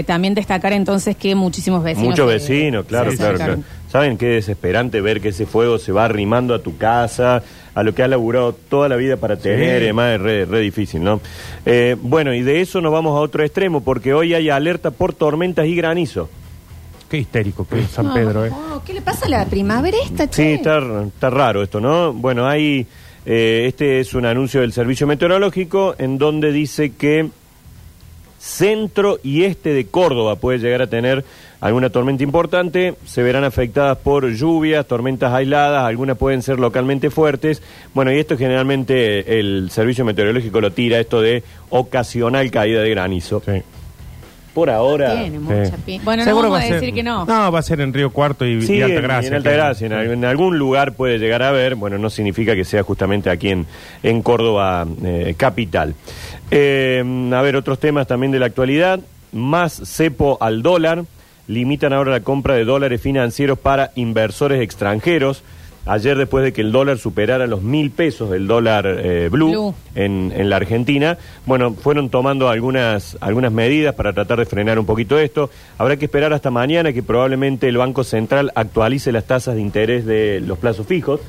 también 0.07 0.33
destacar 0.33 0.73
entonces 0.73 1.15
que 1.15 1.35
muchísimos 1.35 1.83
vecinos. 1.83 2.09
Muchos 2.09 2.27
vecinos, 2.27 2.85
claro, 2.85 3.11
claro, 3.15 3.37
claro. 3.37 3.59
¿Saben 3.91 4.17
qué 4.17 4.27
desesperante 4.27 5.01
ver 5.01 5.19
que 5.19 5.29
ese 5.29 5.45
fuego 5.47 5.79
se 5.79 5.91
va 5.91 6.05
arrimando 6.05 6.53
a 6.53 6.59
tu 6.59 6.77
casa, 6.77 7.41
a 7.73 7.83
lo 7.83 7.95
que 7.95 8.03
has 8.03 8.09
laburado 8.09 8.53
toda 8.53 8.87
la 8.87 8.95
vida 8.95 9.17
para 9.17 9.37
tener? 9.37 9.79
Sí. 9.79 9.83
Además, 9.85 10.15
es 10.15 10.21
re, 10.21 10.45
re 10.45 10.59
difícil, 10.59 11.03
¿no? 11.03 11.19
Eh, 11.65 11.95
bueno, 11.99 12.33
y 12.33 12.41
de 12.43 12.61
eso 12.61 12.81
nos 12.81 12.91
vamos 12.91 13.17
a 13.17 13.21
otro 13.21 13.43
extremo, 13.43 13.81
porque 13.83 14.13
hoy 14.13 14.35
hay 14.35 14.49
alerta 14.49 14.91
por 14.91 15.13
tormentas 15.13 15.65
y 15.65 15.75
granizo. 15.75 16.29
Qué 17.09 17.17
histérico 17.17 17.67
que 17.67 17.79
es 17.79 17.87
San 17.89 18.05
No, 18.05 18.13
Pedro, 18.13 18.45
¿eh? 18.45 18.51
no, 18.51 18.83
¿Qué 18.83 18.93
le 18.93 19.01
pasa 19.01 19.25
a 19.25 19.29
la 19.29 19.45
primavera 19.47 19.97
esta, 20.05 20.25
Sí, 20.25 20.29
che? 20.33 20.53
está, 20.53 20.79
está 21.07 21.31
raro 21.31 21.63
esto, 21.63 21.79
¿no? 21.79 22.13
Bueno, 22.13 22.45
hay. 22.47 22.85
eh, 23.25 23.65
este 23.67 23.99
es 23.99 24.13
un 24.13 24.27
anuncio 24.27 24.61
del 24.61 24.71
Servicio 24.71 25.07
Meteorológico 25.07 25.95
en 25.97 26.19
donde 26.19 26.51
dice 26.51 26.91
que 26.91 27.27
centro 28.37 29.19
y 29.23 29.43
este 29.43 29.73
de 29.73 29.87
Córdoba 29.87 30.35
puede 30.35 30.59
llegar 30.59 30.81
a 30.83 30.87
tener 30.87 31.25
alguna 31.61 31.89
tormenta 31.89 32.23
importante, 32.23 32.95
se 33.05 33.21
verán 33.23 33.43
afectadas 33.43 33.97
por 33.97 34.29
lluvias, 34.31 34.85
tormentas 34.87 35.33
aisladas, 35.33 35.83
algunas 35.85 36.17
pueden 36.17 36.41
ser 36.41 36.59
localmente 36.59 37.09
fuertes. 37.09 37.61
Bueno, 37.93 38.11
y 38.13 38.17
esto 38.19 38.37
generalmente 38.37 39.39
el 39.39 39.69
servicio 39.71 40.05
meteorológico 40.05 40.61
lo 40.61 40.71
tira, 40.71 40.99
esto 40.99 41.21
de 41.21 41.43
ocasional 41.69 42.49
caída 42.51 42.81
de 42.81 42.89
granizo. 42.89 43.41
Sí. 43.45 43.61
Por 44.53 44.69
ahora... 44.71 45.13
Tiene 45.15 45.39
mucha 45.39 45.65
Sí. 45.67 45.73
pinta. 45.85 46.05
Bueno, 46.05 46.21
no 46.23 46.25
Seguro 46.29 46.49
vamos 46.49 46.59
va 46.59 46.63
a 46.63 46.67
ser- 46.67 46.79
decir 46.79 46.93
que 46.93 47.03
no. 47.03 47.25
No, 47.25 47.51
va 47.51 47.59
a 47.59 47.61
ser 47.61 47.81
en 47.81 47.93
Río 47.93 48.09
Cuarto 48.09 48.45
y, 48.45 48.61
Sí, 48.63 48.73
y 48.73 48.77
en, 48.77 48.83
Alta 48.85 49.01
Gracia. 49.01 49.27
en 49.27 49.33
Alta 49.35 49.49
que- 49.51 49.55
Gracia, 49.55 49.85
en, 49.87 49.93
algún- 49.93 50.13
en 50.15 50.25
algún 50.25 50.57
lugar 50.57 50.93
puede 50.93 51.19
llegar 51.19 51.43
a 51.43 51.51
ver, 51.51 51.75
bueno, 51.75 51.97
no 51.97 52.09
significa 52.09 52.55
que 52.55 52.65
sea 52.65 52.83
justamente 52.83 53.29
aquí 53.29 53.49
en, 53.49 53.67
en 54.01 54.21
Córdoba 54.23 54.87
eh, 55.03 55.35
capital. 55.37 55.93
Eh, 56.51 57.03
a 57.33 57.41
ver, 57.41 57.55
otros 57.55 57.79
temas 57.79 58.07
también 58.07 58.31
de 58.31 58.39
la 58.39 58.47
actualidad, 58.47 58.99
más 59.31 59.81
cepo 59.85 60.37
al 60.41 60.63
dólar, 60.63 61.03
limitan 61.49 61.91
ahora 61.91 62.11
la 62.11 62.19
compra 62.21 62.53
de 62.53 62.63
dólares 62.63 63.01
financieros 63.01 63.59
para 63.59 63.91
inversores 63.95 64.61
extranjeros. 64.61 65.43
Ayer, 65.85 66.15
después 66.15 66.43
de 66.43 66.53
que 66.53 66.61
el 66.61 66.71
dólar 66.71 66.99
superara 66.99 67.47
los 67.47 67.63
mil 67.63 67.89
pesos, 67.89 68.31
el 68.33 68.45
dólar 68.45 68.85
eh, 68.85 69.29
blue, 69.31 69.49
Blue. 69.49 69.75
En, 69.95 70.31
en 70.35 70.49
la 70.49 70.57
Argentina, 70.57 71.17
bueno, 71.47 71.73
fueron 71.73 72.09
tomando 72.09 72.49
algunas, 72.49 73.17
algunas 73.21 73.51
medidas 73.51 73.95
para 73.95 74.13
tratar 74.13 74.37
de 74.37 74.45
frenar 74.45 74.77
un 74.77 74.85
poquito 74.85 75.17
esto. 75.17 75.49
Habrá 75.79 75.97
que 75.97 76.05
esperar 76.05 76.31
hasta 76.33 76.51
mañana 76.51 76.93
que 76.93 77.01
probablemente 77.01 77.67
el 77.67 77.77
Banco 77.77 78.03
Central 78.03 78.51
actualice 78.53 79.11
las 79.11 79.25
tasas 79.25 79.55
de 79.55 79.61
interés 79.61 80.05
de 80.05 80.41
los 80.41 80.59
plazos 80.59 80.85
fijos, 80.85 81.21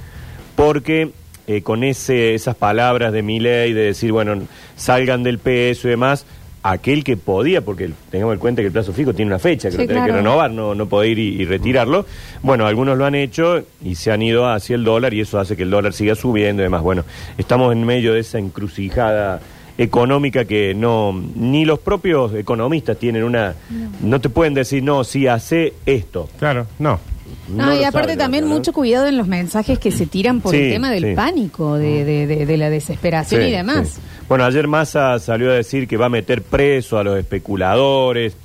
porque 0.56 1.12
eh, 1.46 1.62
con 1.62 1.82
ese, 1.82 2.34
esas 2.34 2.56
palabras 2.56 3.12
de 3.14 3.22
Milei 3.22 3.72
de 3.72 3.82
decir, 3.82 4.12
bueno, 4.12 4.42
salgan 4.76 5.22
del 5.22 5.38
peso 5.38 5.88
y 5.88 5.92
demás, 5.92 6.26
aquel 6.62 7.04
que 7.04 7.16
podía, 7.16 7.62
porque 7.62 7.90
tengamos 8.10 8.34
en 8.34 8.40
cuenta 8.40 8.62
que 8.62 8.66
el 8.66 8.72
plazo 8.72 8.92
fijo 8.92 9.14
tiene 9.14 9.30
una 9.30 9.38
fecha 9.38 9.68
que 9.68 9.76
Sí, 9.76 9.82
lo 9.82 9.88
tenés 9.88 10.04
que 10.06 10.12
renovar, 10.12 10.50
no, 10.50 10.74
no 10.74 10.86
poder 10.86 11.10
ir 11.10 11.18
y, 11.18 11.42
y 11.42 11.44
retirarlo. 11.44 12.06
Bueno, 12.42 12.66
algunos 12.66 12.98
lo 12.98 13.06
han 13.06 13.14
hecho 13.14 13.62
y 13.82 13.94
se 13.94 14.12
han 14.12 14.22
ido 14.22 14.48
hacia 14.48 14.76
el 14.76 14.84
dólar 14.84 15.14
y 15.14 15.20
eso 15.20 15.38
hace 15.38 15.56
que 15.56 15.62
el 15.62 15.70
dólar 15.70 15.92
siga 15.92 16.14
subiendo 16.14 16.62
y 16.62 16.64
demás. 16.64 16.82
Bueno, 16.82 17.04
estamos 17.38 17.72
en 17.72 17.84
medio 17.84 18.14
de 18.14 18.20
esa 18.20 18.38
encrucijada 18.38 19.40
económica 19.78 20.44
que 20.44 20.74
no 20.74 21.18
ni 21.34 21.64
los 21.64 21.78
propios 21.78 22.34
economistas 22.34 22.98
tienen 22.98 23.22
una 23.24 23.54
no, 24.02 24.20
te 24.20 24.28
pueden 24.28 24.52
decir 24.52 24.82
no 24.82 25.04
si 25.04 25.26
hace 25.26 25.72
esto 25.86 26.28
Claro, 26.38 26.66
no. 26.78 27.00
No, 27.48 27.66
No 27.66 27.74
y 27.80 27.82
aparte 27.84 28.16
también 28.16 28.44
¿no? 28.48 28.50
mucho 28.54 28.72
cuidado 28.72 29.06
en 29.06 29.16
los 29.16 29.26
mensajes 29.26 29.78
que 29.78 29.90
se 29.90 30.06
tiran 30.06 30.40
por 30.40 30.52
Sí, 30.54 30.60
el 30.62 30.72
tema 30.72 30.90
del 30.90 31.04
sí. 31.04 31.14
pánico, 31.14 31.76
de, 31.76 32.04
de- 32.04 32.26
de- 32.26 32.46
de 32.46 32.56
la 32.56 32.70
desesperación 32.70 33.40
Sí, 33.42 33.48
y 33.48 33.50
demás. 33.50 33.88
sí. 33.88 34.00
Bueno, 34.28 34.44
ayer 34.44 34.68
Massa 34.68 35.18
salió 35.18 35.50
a 35.50 35.54
decir 35.54 35.88
que 35.88 35.96
va 35.96 36.06
a 36.06 36.10
meter 36.10 36.42
preso 36.42 36.98
a 36.98 37.02
los 37.04 37.18
especuladores. 37.18 38.36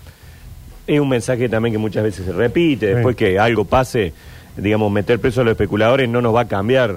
Es 0.87 0.99
un 0.99 1.09
mensaje 1.09 1.47
también 1.49 1.73
que 1.73 1.77
muchas 1.79 2.03
veces 2.03 2.25
se 2.25 2.31
repite. 2.31 2.87
Sí. 2.87 2.93
Después 2.93 3.15
que 3.15 3.37
algo 3.37 3.65
pase, 3.65 4.13
digamos, 4.57 4.91
meter 4.91 5.19
preso 5.19 5.41
a 5.41 5.43
los 5.43 5.51
especuladores 5.51 6.09
no 6.09 6.21
nos 6.21 6.33
va 6.33 6.41
a 6.41 6.47
cambiar 6.47 6.95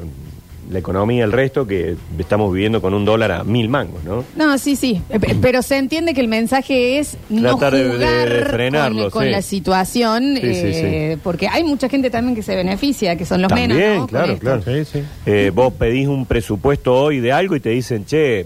la 0.70 0.78
economía, 0.80 1.24
el 1.24 1.32
resto, 1.32 1.66
que 1.66 1.96
estamos 2.18 2.52
viviendo 2.52 2.80
con 2.82 2.92
un 2.94 3.04
dólar 3.04 3.32
a 3.32 3.44
mil 3.44 3.68
mangos, 3.68 4.04
¿no? 4.04 4.24
No, 4.36 4.58
sí, 4.58 4.76
sí, 4.76 5.00
eh, 5.08 5.18
pe- 5.18 5.36
pero 5.40 5.62
se 5.62 5.76
entiende 5.78 6.12
que 6.14 6.20
el 6.20 6.28
mensaje 6.28 6.98
es 6.98 7.16
no 7.30 7.56
Tratar 7.56 7.72
de- 7.74 7.84
de- 7.84 7.90
jugar 7.94 8.28
de 8.28 8.44
frenarlo, 8.44 9.02
con, 9.04 9.10
con 9.10 9.24
sí. 9.24 9.30
la 9.30 9.42
situación, 9.42 10.36
Sí, 10.40 10.54
sí, 10.54 10.60
eh, 10.74 11.18
porque 11.22 11.48
hay 11.48 11.64
mucha 11.64 11.88
gente 11.88 12.10
también 12.10 12.34
que 12.36 12.42
se 12.42 12.54
beneficia, 12.54 13.16
que 13.16 13.24
son 13.24 13.40
los 13.42 13.48
También, 13.48 13.70
menos, 13.70 13.88
¿no? 13.92 13.98
Con 14.00 14.06
claro, 14.08 14.32
esto. 14.34 14.40
claro. 14.44 14.62
Sí, 14.62 14.84
sí. 14.84 15.02
Eh, 15.26 15.50
vos 15.54 15.72
pedís 15.72 16.06
un 16.08 16.26
presupuesto 16.26 16.94
hoy 16.94 17.20
de 17.20 17.32
algo 17.32 17.56
y 17.56 17.60
te 17.60 17.70
dicen, 17.70 18.04
che, 18.04 18.44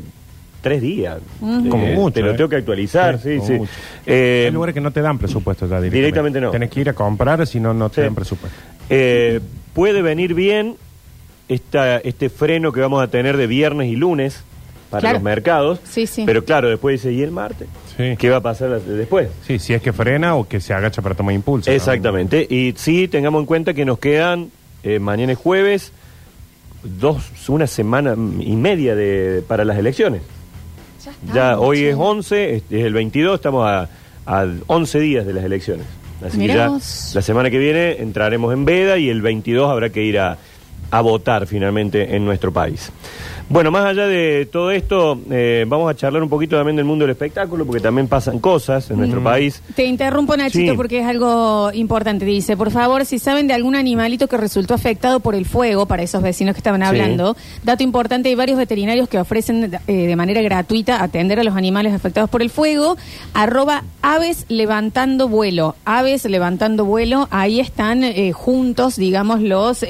tres 0.60 0.80
días. 0.80 1.18
Como 1.40 1.86
Eh, 1.86 1.94
mucho, 1.96 2.14
Te 2.14 2.22
lo 2.22 2.30
eh. 2.30 2.34
tengo 2.34 2.48
que 2.48 2.56
actualizar, 2.56 3.18
Sí, 3.20 3.30
sí, 3.30 3.36
como 3.38 3.46
sí. 3.48 3.52
mucho. 3.54 3.72
Eh, 4.06 4.44
Hay 4.46 4.52
lugares 4.52 4.74
que 4.74 4.80
no 4.80 4.92
te 4.92 5.00
dan 5.00 5.18
presupuesto 5.18 5.66
ya 5.66 5.80
directamente. 5.80 5.96
Directamente 5.96 6.40
no. 6.40 6.50
Tienes 6.50 6.70
que 6.70 6.80
ir 6.82 6.88
a 6.88 6.92
comprar, 6.92 7.44
si 7.48 7.58
no, 7.58 7.74
no 7.74 7.88
te 7.90 7.96
Sí. 7.96 8.00
dan 8.02 8.14
presupuesto. 8.14 8.56
Eh, 8.88 9.40
puede 9.74 10.02
venir 10.02 10.34
bien 10.34 10.76
esta, 11.52 11.98
este 11.98 12.28
freno 12.30 12.72
que 12.72 12.80
vamos 12.80 13.02
a 13.02 13.08
tener 13.08 13.36
de 13.36 13.46
viernes 13.46 13.88
y 13.90 13.96
lunes 13.96 14.42
para 14.90 15.00
Claro. 15.00 15.14
los 15.16 15.22
mercados. 15.22 15.80
Sí, 15.84 16.06
sí. 16.06 16.24
Pero 16.26 16.44
claro, 16.44 16.68
después 16.68 17.00
dice, 17.02 17.12
¿y 17.14 17.22
el 17.22 17.30
martes? 17.30 17.68
Sí. 17.96 18.14
¿Qué 18.18 18.28
va 18.30 18.36
a 18.38 18.40
pasar 18.42 18.80
después? 18.80 19.28
Sí, 19.46 19.58
si 19.58 19.72
es 19.74 19.80
que 19.82 19.92
frena 19.92 20.34
o 20.36 20.46
que 20.46 20.60
se 20.60 20.74
agacha 20.74 21.00
para 21.02 21.14
tomar 21.14 21.34
impulso. 21.34 21.70
¿no? 21.70 21.76
Exactamente. 21.76 22.46
Y 22.48 22.74
sí, 22.76 23.08
tengamos 23.08 23.40
en 23.40 23.46
cuenta 23.46 23.72
que 23.74 23.84
nos 23.84 23.98
quedan, 23.98 24.50
eh, 24.82 24.98
mañana 24.98 25.32
es 25.32 25.38
jueves, 25.38 25.92
dos, 26.82 27.22
una 27.48 27.66
semana 27.66 28.14
y 28.40 28.56
media 28.56 28.94
de, 28.94 29.42
para 29.46 29.64
las 29.64 29.78
elecciones. 29.78 30.22
Ya, 31.04 31.10
está, 31.10 31.34
Ya 31.34 31.58
hoy 31.58 31.84
es 31.84 31.96
11, 31.98 32.56
es, 32.56 32.62
es 32.70 32.84
el 32.84 32.92
22, 32.92 33.36
estamos 33.36 33.66
a, 33.66 33.88
a 34.26 34.46
11 34.66 35.00
días 35.00 35.26
de 35.26 35.32
las 35.32 35.44
elecciones. 35.44 35.86
Así 36.24 36.38
Mirá 36.38 36.54
que 36.54 36.60
ya 36.60 37.14
la 37.14 37.22
semana 37.22 37.50
que 37.50 37.58
viene 37.58 38.00
entraremos 38.00 38.52
en 38.52 38.64
veda 38.64 38.96
y 38.98 39.08
el 39.08 39.22
22 39.22 39.68
habrá 39.70 39.90
que 39.90 40.02
ir 40.04 40.18
a, 40.20 40.38
a 40.92 41.00
votar 41.00 41.46
finalmente 41.46 42.14
en 42.14 42.24
nuestro 42.24 42.52
país. 42.52 42.92
Bueno, 43.52 43.70
más 43.70 43.84
allá 43.84 44.06
de 44.06 44.48
todo 44.50 44.70
esto, 44.70 45.20
eh, 45.30 45.66
vamos 45.68 45.90
a 45.90 45.94
charlar 45.94 46.22
un 46.22 46.30
poquito 46.30 46.56
también 46.56 46.74
del 46.74 46.86
mundo 46.86 47.02
del 47.04 47.10
espectáculo, 47.10 47.66
porque 47.66 47.82
también 47.82 48.08
pasan 48.08 48.38
cosas 48.38 48.90
en 48.90 48.96
nuestro 48.96 49.22
país. 49.22 49.62
Te 49.76 49.84
interrumpo, 49.84 50.34
Nachito, 50.38 50.72
Sí. 50.72 50.76
porque 50.76 51.00
es 51.00 51.06
algo 51.06 51.70
importante. 51.74 52.24
Dice, 52.24 52.56
por 52.56 52.70
favor, 52.70 53.04
si 53.04 53.18
saben 53.18 53.46
de 53.48 53.52
algún 53.52 53.74
animalito 53.76 54.26
que 54.26 54.38
resultó 54.38 54.72
afectado 54.72 55.20
por 55.20 55.34
el 55.34 55.44
fuego, 55.44 55.84
para 55.84 56.02
esos 56.02 56.22
vecinos 56.22 56.54
que 56.54 56.60
estaban 56.60 56.80
Sí. 56.80 56.86
hablando, 56.86 57.36
dato 57.62 57.82
importante, 57.82 58.30
hay 58.30 58.34
varios 58.36 58.56
veterinarios 58.56 59.06
que 59.06 59.18
ofrecen 59.18 59.70
eh, 59.86 59.92
de 60.06 60.16
manera 60.16 60.40
gratuita 60.40 61.02
atender 61.02 61.38
a 61.38 61.44
los 61.44 61.54
animales 61.54 61.92
afectados 61.92 62.30
por 62.30 62.40
el 62.40 62.48
fuego. 62.48 62.96
Arroba 63.34 63.82
aves 64.00 64.46
levantando 64.48 65.28
vuelo. 65.28 65.74
Aves 65.84 66.24
levantando 66.24 66.86
vuelo, 66.86 67.28
ahí 67.30 67.60
están 67.60 68.02
eh, 68.02 68.32
juntos, 68.32 68.96
digamos, 68.96 69.42
los 69.42 69.84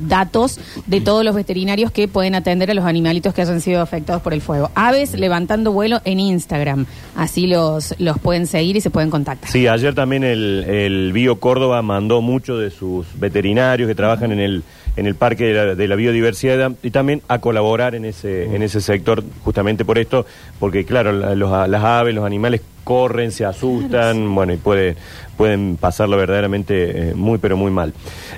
datos 0.00 0.58
de 0.86 1.00
todos 1.00 1.24
los 1.24 1.36
veterinarios 1.36 1.92
que 1.92 2.08
pueden 2.08 2.34
atender 2.34 2.72
a 2.72 2.74
los 2.74 2.84
animalitos 2.96 3.34
que 3.34 3.42
hayan 3.42 3.60
sido 3.60 3.82
afectados 3.82 4.22
por 4.22 4.32
el 4.32 4.40
fuego. 4.40 4.70
Aves 4.74 5.12
levantando 5.14 5.70
vuelo 5.70 6.00
en 6.04 6.18
Instagram. 6.18 6.86
Así 7.14 7.46
los, 7.46 7.94
los 7.98 8.18
pueden 8.18 8.46
seguir 8.46 8.76
y 8.76 8.80
se 8.80 8.88
pueden 8.90 9.10
contactar. 9.10 9.50
Sí, 9.50 9.66
ayer 9.68 9.94
también 9.94 10.24
el, 10.24 10.64
el 10.64 11.12
Bio 11.12 11.38
Córdoba 11.38 11.82
mandó 11.82 12.22
muchos 12.22 12.58
de 12.60 12.70
sus 12.70 13.06
veterinarios 13.20 13.86
que 13.86 13.94
trabajan 13.94 14.32
en 14.32 14.40
el, 14.40 14.62
en 14.96 15.06
el 15.06 15.14
Parque 15.14 15.44
de 15.44 15.52
la, 15.54 15.74
de 15.74 15.88
la 15.88 15.94
Biodiversidad 15.94 16.72
y 16.82 16.90
también 16.90 17.20
a 17.28 17.38
colaborar 17.38 17.94
en 17.94 18.06
ese, 18.06 18.44
en 18.54 18.62
ese 18.62 18.80
sector, 18.80 19.22
justamente 19.44 19.84
por 19.84 19.98
esto, 19.98 20.24
porque 20.58 20.84
claro, 20.86 21.12
la- 21.12 21.34
los- 21.34 21.68
las 21.68 21.84
aves, 21.84 22.14
los 22.14 22.24
animales 22.24 22.62
corren, 22.84 23.32
se 23.32 23.44
asustan, 23.44 24.34
bueno, 24.34 24.52
y 24.52 24.56
puede, 24.58 24.96
pueden 25.36 25.76
pasarlo 25.76 26.16
verdaderamente 26.16 27.10
eh, 27.10 27.14
muy, 27.14 27.38
pero 27.38 27.56
muy 27.56 27.70
mal. 27.72 27.92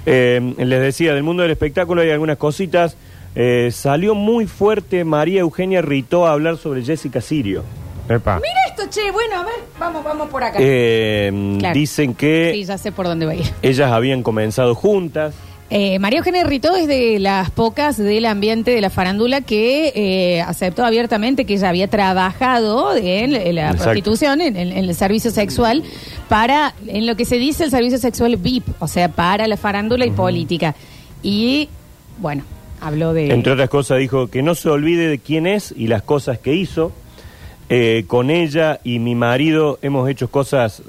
Eh, 0.07 0.55
les 0.59 0.81
decía, 0.81 1.13
del 1.15 1.23
mundo 1.23 1.43
del 1.43 1.53
espectáculo 1.53 2.01
hay 2.01 2.11
algunas 2.11 2.39
cositas. 2.39 2.97
Eh, 3.35 3.71
salió 3.73 4.15
muy 4.15 4.47
fuerte 4.47 5.05
María 5.05 5.41
Eugenia 5.41 5.81
Ritó 5.83 6.27
a 6.27 6.33
hablar 6.33 6.57
sobre 6.57 6.83
Jessica 6.83 7.21
Sirio. 7.21 7.63
Epa. 8.09 8.37
Mira 8.37 8.59
esto, 8.69 8.85
che, 8.91 9.11
bueno, 9.13 9.37
a 9.37 9.45
ver, 9.45 9.55
vamos, 9.79 10.03
vamos 10.03 10.29
por 10.31 10.43
acá. 10.43 10.59
Eh, 10.61 11.57
Claro. 11.59 11.75
Dicen 11.75 12.15
que 12.15 12.53
Sí, 12.55 12.65
ya 12.65 12.79
sé 12.79 12.91
por 12.91 13.07
dónde 13.07 13.27
va 13.27 13.33
a 13.33 13.35
ir. 13.37 13.45
ellas 13.63 13.93
habían 13.93 14.23
comenzado 14.23 14.75
juntas. 14.75 15.35
Eh, 15.71 15.99
María 15.99 16.21
Eugenia 16.21 16.45
Rito 16.45 16.75
es 16.75 16.87
de 16.87 17.19
las 17.19 17.51
pocas 17.51 17.99
del 17.99 18.25
ambiente 18.25 18.71
de 18.71 18.81
la 18.81 18.89
farándula 18.89 19.43
que 19.43 19.93
eh, 19.95 20.41
aceptó 20.41 20.83
abiertamente 20.83 21.45
que 21.45 21.53
ella 21.55 21.69
había 21.69 21.89
trabajado 21.89 22.97
en, 22.97 23.35
en 23.35 23.55
la 23.55 23.63
Exacto. 23.67 23.85
prostitución, 23.85 24.41
en, 24.41 24.57
en- 24.57 24.73
en 24.73 24.85
el 24.87 24.95
servicio 24.95 25.31
sexual, 25.31 25.85
para, 26.31 26.75
en 26.87 27.07
lo 27.07 27.17
que 27.17 27.27
se 27.27 27.37
dice 27.37 27.65
el 27.65 27.71
servicio 27.71 27.99
sexual 27.99 28.37
VIP, 28.39 28.67
o 28.79 28.89
sea, 28.89 29.09
para 29.11 29.47
la 29.47 29.59
farándula 29.59 30.07
y 30.07 30.11
política. 30.11 30.75
Y, 31.23 31.69
bueno, 32.17 32.45
habló 32.81 33.13
de... 33.13 33.31
Entre 33.33 33.53
otras 33.53 33.69
cosas 33.69 33.99
dijo 33.99 34.29
que 34.29 34.43
no 34.43 34.55
se 34.55 34.69
olvide 34.69 35.09
de 35.09 35.19
quién 35.19 35.47
es 35.47 35.73
y 35.77 35.87
las 35.89 36.03
cosas 36.03 36.39
que 36.39 36.55
hizo. 36.55 36.93
Eh, 37.71 38.05
con 38.07 38.31
ella 38.31 38.81
y 38.85 38.99
mi 38.99 39.15
marido 39.15 39.79
hemos 39.83 40.09
hecho 40.09 40.29
cosas, 40.31 40.83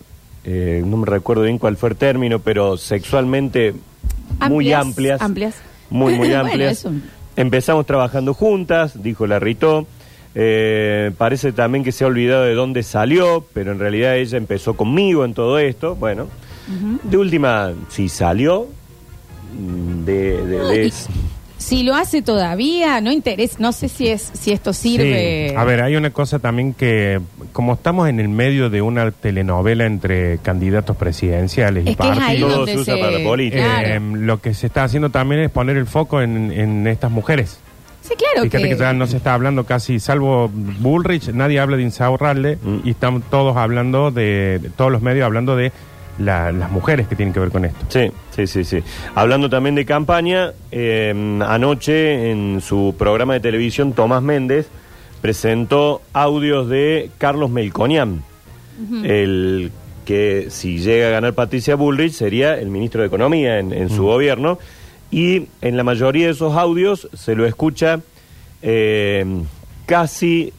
eh, 0.45 0.81
no 0.85 0.97
me 0.97 1.05
recuerdo 1.05 1.43
bien 1.43 1.57
cuál 1.57 1.75
fue 1.75 1.89
el 1.89 1.95
término, 1.97 2.39
pero 2.39 2.77
sexualmente 2.77 3.73
muy 4.47 4.71
Amplias, 4.71 5.21
amplias. 5.21 5.55
Muy, 5.89 6.15
muy 6.15 6.33
amplias. 6.33 6.87
Empezamos 7.35 7.85
trabajando 7.85 8.33
juntas, 8.33 9.01
dijo 9.03 9.27
la 9.27 9.39
Ritó. 9.39 9.87
Eh, 10.35 11.11
parece 11.17 11.51
también 11.51 11.83
que 11.83 11.91
se 11.91 12.03
ha 12.03 12.07
olvidado 12.07 12.43
de 12.43 12.53
dónde 12.53 12.83
salió, 12.83 13.45
pero 13.53 13.71
en 13.71 13.79
realidad 13.79 14.15
ella 14.15 14.37
empezó 14.37 14.75
conmigo 14.77 15.25
en 15.25 15.33
todo 15.33 15.57
esto. 15.59 15.95
Bueno, 15.95 16.27
de 17.03 17.17
última, 17.17 17.73
si 17.89 18.07
salió, 18.09 18.67
mm, 19.57 20.05
de, 20.05 20.45
de- 20.45 20.59
de- 20.59 20.85
Y 20.87 20.91
si 21.59 21.83
lo 21.83 21.93
hace 21.93 22.21
todavía, 22.23 22.99
no 23.01 23.11
interesa, 23.11 23.57
no 23.59 23.71
sé 23.73 23.89
si 23.89 24.07
es 24.07 24.31
si 24.33 24.51
esto 24.51 24.73
sirve. 24.73 25.49
Sí. 25.49 25.55
A 25.55 25.63
ver, 25.65 25.81
hay 25.81 25.95
una 25.97 26.09
cosa 26.09 26.39
también 26.39 26.73
que, 26.73 27.19
como 27.51 27.73
estamos 27.73 28.09
en 28.09 28.19
el 28.19 28.29
medio 28.29 28.69
de 28.71 28.81
una 28.81 29.11
telenovela 29.11 29.85
entre 29.85 30.39
candidatos 30.39 30.97
presidenciales 30.97 31.85
y 31.85 31.89
Es 31.91 31.97
que 31.97 32.03
es 32.03 32.09
ahí 32.11 32.17
partidos, 32.17 32.49
Todo 32.49 32.57
donde 32.59 32.71
se 32.73 32.79
usa 32.79 32.95
se... 32.95 32.99
para 33.01 33.11
la 33.19 33.23
política. 33.23 33.63
Claro. 33.63 33.87
eh, 33.89 33.99
lo 34.17 34.41
que 34.41 34.53
se 34.55 34.65
está 34.67 34.83
haciendo 34.85 35.09
también 35.11 35.41
es 35.41 35.51
poner 35.51 35.77
el 35.77 35.85
foco 35.85 36.21
en, 36.21 36.51
en 36.51 36.87
estas 36.87 37.11
mujeres. 37.11 37.59
sí, 38.01 38.13
claro 38.15 38.43
Fíjate 38.49 38.63
que... 38.63 38.69
que 38.69 38.79
ya 38.79 38.93
no 38.93 39.05
se 39.05 39.17
está 39.17 39.33
hablando 39.33 39.65
casi, 39.65 39.99
salvo 39.99 40.49
Bullrich, 40.53 41.27
nadie 41.33 41.59
habla 41.59 41.77
de 41.77 41.83
Insaurralde 41.83 42.57
Mm. 42.63 42.79
y 42.85 42.91
están 42.91 43.21
todos 43.21 43.57
hablando 43.57 44.11
de, 44.11 44.59
de- 44.61 44.69
todos 44.69 44.91
los 44.91 45.01
medios 45.01 45.25
hablando 45.25 45.55
de 45.55 45.71
la- 46.19 46.51
las 46.51 46.69
mujeres 46.71 47.07
que 47.07 47.15
tienen 47.15 47.33
que 47.33 47.39
ver 47.39 47.49
con 47.49 47.65
esto. 47.65 47.85
Sí, 47.89 48.11
sí, 48.35 48.45
sí, 48.47 48.63
sí. 48.63 48.83
Hablando 49.15 49.49
también 49.49 49.75
de 49.75 49.85
campaña, 49.85 50.51
eh, 50.71 51.13
anoche 51.47 52.31
en 52.31 52.61
su 52.61 52.93
programa 52.97 53.33
de 53.33 53.39
televisión 53.39 53.93
Tomás 53.93 54.21
Méndez 54.21 54.67
presentó 55.21 56.01
audios 56.13 56.69
de 56.69 57.09
Carlos 57.17 57.49
Melconian, 57.49 58.23
el 59.03 59.71
que 60.05 60.47
si 60.49 60.79
llega 60.79 61.07
a 61.07 61.11
ganar 61.11 61.33
Patricia 61.33 61.75
Bullrich 61.75 62.13
sería 62.13 62.57
el 62.57 62.69
ministro 62.69 63.01
de 63.01 63.07
Economía 63.07 63.59
en, 63.59 63.73
en 63.73 63.89
su 63.89 64.03
gobierno, 64.05 64.57
y 65.11 65.47
en 65.61 65.75
la 65.75 65.83
mayoría 65.83 66.27
de 66.27 66.31
esos 66.31 66.55
audios 66.55 67.09
se 67.13 67.35
lo 67.35 67.45
escucha 67.45 67.99
eh, 68.61 69.25
casi 69.85 70.53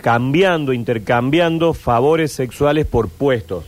cambiando, 0.00 0.72
intercambiando 0.72 1.74
favores 1.74 2.32
sexuales 2.32 2.86
por 2.86 3.08
puestos. 3.08 3.64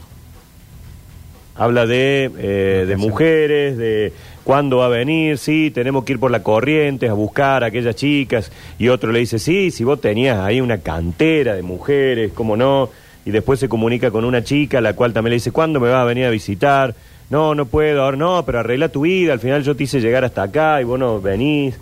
Habla 1.56 1.86
de, 1.86 2.30
eh, 2.38 2.84
de 2.86 2.96
mujeres, 2.96 3.76
de 3.76 4.12
cuándo 4.42 4.78
va 4.78 4.86
a 4.86 4.88
venir, 4.88 5.38
sí, 5.38 5.70
tenemos 5.70 6.04
que 6.04 6.14
ir 6.14 6.18
por 6.18 6.30
la 6.30 6.42
corriente 6.42 7.08
a 7.08 7.12
buscar 7.12 7.62
a 7.62 7.68
aquellas 7.68 7.94
chicas. 7.94 8.50
Y 8.78 8.88
otro 8.88 9.12
le 9.12 9.20
dice, 9.20 9.38
sí, 9.38 9.70
si 9.70 9.84
vos 9.84 10.00
tenías 10.00 10.38
ahí 10.38 10.60
una 10.60 10.78
cantera 10.78 11.54
de 11.54 11.62
mujeres, 11.62 12.32
¿cómo 12.32 12.56
no? 12.56 12.90
Y 13.24 13.30
después 13.30 13.60
se 13.60 13.68
comunica 13.68 14.10
con 14.10 14.24
una 14.24 14.42
chica, 14.42 14.80
la 14.80 14.94
cual 14.94 15.12
también 15.12 15.30
le 15.30 15.36
dice, 15.36 15.52
¿cuándo 15.52 15.80
me 15.80 15.88
vas 15.88 16.02
a 16.02 16.04
venir 16.04 16.26
a 16.26 16.30
visitar? 16.30 16.94
No, 17.30 17.54
no 17.54 17.66
puedo, 17.66 18.02
ahora 18.02 18.16
no, 18.16 18.44
pero 18.44 18.60
arregla 18.60 18.90
tu 18.90 19.02
vida, 19.02 19.32
al 19.32 19.40
final 19.40 19.62
yo 19.62 19.74
te 19.74 19.84
hice 19.84 20.00
llegar 20.00 20.24
hasta 20.24 20.42
acá 20.42 20.80
y 20.80 20.84
vos 20.84 20.98
no 20.98 21.20
venís. 21.20 21.78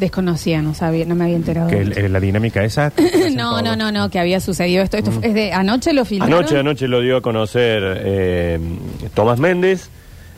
Desconocía, 0.00 0.62
no 0.62 0.74
sabía, 0.74 1.04
no 1.04 1.14
me 1.14 1.24
había 1.24 1.36
enterado. 1.36 1.68
Que 1.68 1.80
el- 1.82 2.12
la 2.12 2.18
dinámica 2.20 2.64
esa. 2.64 2.92
no, 3.36 3.62
no, 3.62 3.76
no, 3.76 3.92
no, 3.92 4.08
que 4.10 4.18
había 4.18 4.40
sucedido 4.40 4.82
esto. 4.82 4.96
Esto 4.96 5.12
es 5.22 5.34
de 5.34 5.52
anoche 5.52 5.92
lo 5.92 6.04
filtraron. 6.04 6.38
Anoche, 6.38 6.58
anoche 6.58 6.88
lo 6.88 7.00
dio 7.00 7.18
a 7.18 7.20
conocer 7.22 7.82
eh, 8.04 8.58
Tomás 9.14 9.38
Méndez. 9.38 9.90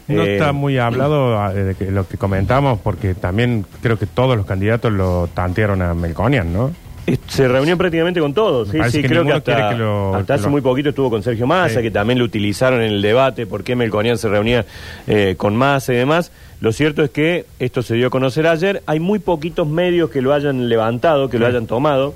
No 0.09 0.25
Eh, 0.25 0.33
está 0.35 0.53
muy 0.53 0.79
hablado 0.79 1.39
ah, 1.41 1.53
de 1.55 1.75
que- 1.77 1.91
lo 1.93 2.07
que 2.09 2.19
comentamos, 2.19 2.81
porque 2.83 3.15
también 3.15 3.65
creo 3.81 3.99
que 3.99 4.07
todos 4.07 4.37
los 4.37 4.45
candidatos 4.45 4.93
lo 4.93 5.29
tantearon 5.33 5.81
a 5.81 5.95
Melconian, 5.95 6.53
¿no? 6.53 6.73
Eh, 7.07 7.17
Se 7.29 7.47
reunió 7.49 7.77
prácticamente 7.79 8.21
con 8.21 8.35
todos, 8.35 8.69
Me 8.69 8.73
sí, 8.73 8.79
parece 8.79 8.97
sí, 8.99 9.03
que 9.03 9.09
creo 9.09 9.21
que 9.23 9.25
ninguno 9.33 9.39
hasta, 9.39 9.55
quiere 9.55 9.69
que 9.71 9.77
lo- 9.77 10.15
hasta 10.17 10.27
que 10.27 10.33
hace 10.35 10.45
lo- 10.45 10.51
muy 10.51 10.61
poquito 10.61 10.89
estuvo 10.91 11.09
con 11.11 11.23
Sergio 11.23 11.47
Massa, 11.47 11.77
Sí. 11.77 11.83
que 11.83 11.91
también 11.93 12.19
lo 12.19 12.25
utilizaron 12.25 12.81
en 12.83 12.93
el 12.93 13.03
debate, 13.03 13.47
por 13.47 13.63
qué 13.65 13.75
Melconian 13.77 14.19
se 14.19 14.29
reunía 14.29 14.65
eh, 15.07 15.35
con 15.37 15.57
Massa 15.57 15.93
y 15.93 15.97
demás. 15.97 16.33
Lo 16.63 16.73
cierto 16.73 17.03
es 17.03 17.11
que 17.11 17.45
esto 17.59 17.83
se 17.83 17.97
dio 17.97 18.07
a 18.07 18.11
conocer 18.11 18.47
ayer, 18.47 18.83
hay 18.87 19.01
muy 19.01 19.19
poquitos 19.19 19.67
medios 19.67 20.09
que 20.11 20.23
lo 20.23 20.33
hayan 20.33 20.69
levantado, 20.69 21.29
que 21.29 21.39
lo 21.39 21.47
hayan 21.47 21.67
tomado, 21.67 22.15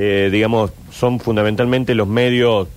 Eh, 0.00 0.28
digamos, 0.30 0.70
son 0.92 1.18
fundamentalmente 1.18 1.94
los 1.96 2.06
medios 2.06 2.68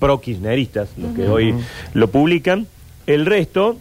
pro-kirchneristas 0.00 0.88
los 0.96 1.14
que 1.14 1.28
hoy 1.28 1.54
lo 1.94 2.08
publican. 2.08 2.66
El 3.06 3.24
resto 3.24 3.76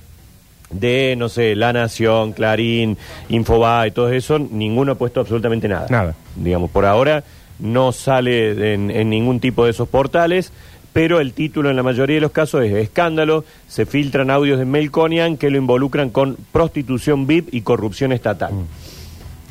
de, 0.69 1.15
no 1.17 1.27
sé, 1.29 1.55
La 1.55 1.73
Nación, 1.73 2.33
Clarín, 2.33 2.97
Infobae, 3.29 3.89
todo 3.89 4.11
eso, 4.11 4.37
ninguno 4.37 4.91
ha 4.91 4.95
puesto 4.95 5.19
absolutamente 5.19 5.67
nada. 5.67 5.87
Nada. 5.89 6.15
Digamos, 6.35 6.69
por 6.69 6.85
ahora 6.85 7.23
no 7.57 7.91
sale 7.91 8.73
en, 8.73 8.91
en 8.91 9.09
ningún 9.09 9.39
tipo 9.39 9.65
de 9.65 9.71
esos 9.71 9.87
portales, 9.89 10.51
pero 10.95 11.19
el 11.19 11.33
título 11.33 11.69
en 11.69 11.75
la 11.75 11.83
mayoría 11.83 12.15
de 12.15 12.21
los 12.21 12.31
casos 12.31 12.63
es 12.63 12.73
escándalo, 12.73 13.43
se 13.67 13.85
filtran 13.85 14.31
audios 14.31 14.57
de 14.59 14.63
Melconian 14.63 15.35
que 15.35 15.49
lo 15.49 15.57
involucran 15.57 16.09
con 16.09 16.37
prostitución 16.53 17.27
VIP 17.27 17.53
y 17.53 17.61
corrupción 17.63 18.13
estatal. 18.13 18.53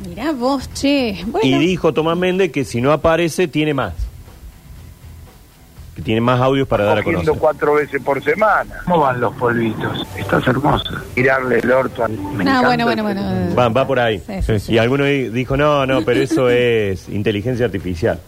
Mirá 0.09 0.33
vos, 0.33 0.73
che. 0.73 1.23
Bueno, 1.27 1.47
Y 1.47 1.59
dijo 1.59 1.93
Tomás 1.93 2.17
Méndez 2.17 2.51
que 2.51 2.65
si 2.65 2.81
no 2.81 2.93
aparece, 2.93 3.47
tiene 3.47 3.75
más. 3.75 3.93
Que 5.95 6.01
tiene 6.01 6.23
más 6.23 6.41
audios 6.41 6.67
para 6.67 6.85
dar 6.85 6.99
a 6.99 7.03
cogiendo 7.03 7.33
conocer. 7.33 7.41
cuatro 7.41 7.75
veces 7.75 8.01
por 8.03 8.25
semana. 8.25 8.77
¿Cómo 8.85 9.01
van 9.01 9.21
los 9.21 9.35
polvitos? 9.35 10.07
Estás 10.17 10.47
hermosa. 10.49 11.03
Mirarle 11.15 11.59
el 11.59 11.71
orto 11.71 12.05
al... 12.07 12.13
me 12.13 12.19
no, 12.19 12.41
encanta 12.41 12.67
bueno, 12.69 12.85
bueno, 12.87 13.09
el- 13.11 13.17
bueno. 13.19 13.55
Va, 13.55 13.69
va 13.69 13.87
por 13.87 14.01
ahí. 14.01 14.19
Sí, 14.27 14.33
sí, 14.47 14.59
sí. 14.61 14.73
Y 14.73 14.79
alguno 14.79 15.05
di- 15.05 15.29
dijo, 15.29 15.59
no, 15.59 15.85
no, 15.85 16.01
pero 16.07 16.21
eso 16.23 16.49
es 16.49 17.09
inteligencia 17.11 17.67
artificial. 17.67 18.19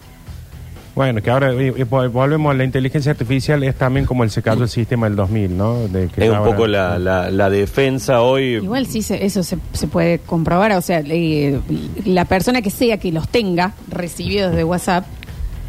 Bueno, 0.97 1.21
que 1.21 1.29
ahora 1.29 1.51
eh, 1.53 1.85
vol- 1.85 2.09
volvemos 2.11 2.51
a 2.51 2.55
la 2.57 2.63
inteligencia 2.63 3.11
artificial, 3.11 3.61
es 3.63 3.75
también 3.75 4.07
como 4.07 4.23
el 4.23 4.31
se 4.31 4.41
cayó 4.41 4.63
el 4.63 4.69
sistema 4.69 5.05
del 5.07 5.15
2000, 5.15 5.55
¿no? 5.55 5.87
De 5.87 6.07
que 6.07 6.23
Es 6.23 6.29
un 6.31 6.35
ahora- 6.37 6.51
poco 6.51 6.65
la, 6.65 6.97
la, 6.97 7.29
la 7.29 7.49
defensa 7.51 8.21
hoy. 8.23 8.55
Igual 8.55 8.87
sí, 8.87 9.03
se- 9.03 9.23
eso 9.23 9.43
se, 9.43 9.59
se 9.73 9.85
puede 9.87 10.17
comprobar. 10.17 10.71
O 10.71 10.81
sea, 10.81 11.03
eh, 11.05 11.59
la 12.03 12.25
persona 12.25 12.63
que 12.63 12.71
sea 12.71 12.97
que 12.97 13.11
los 13.11 13.27
tenga 13.29 13.73
recibidos 13.89 14.55
de 14.55 14.63
WhatsApp 14.63 15.05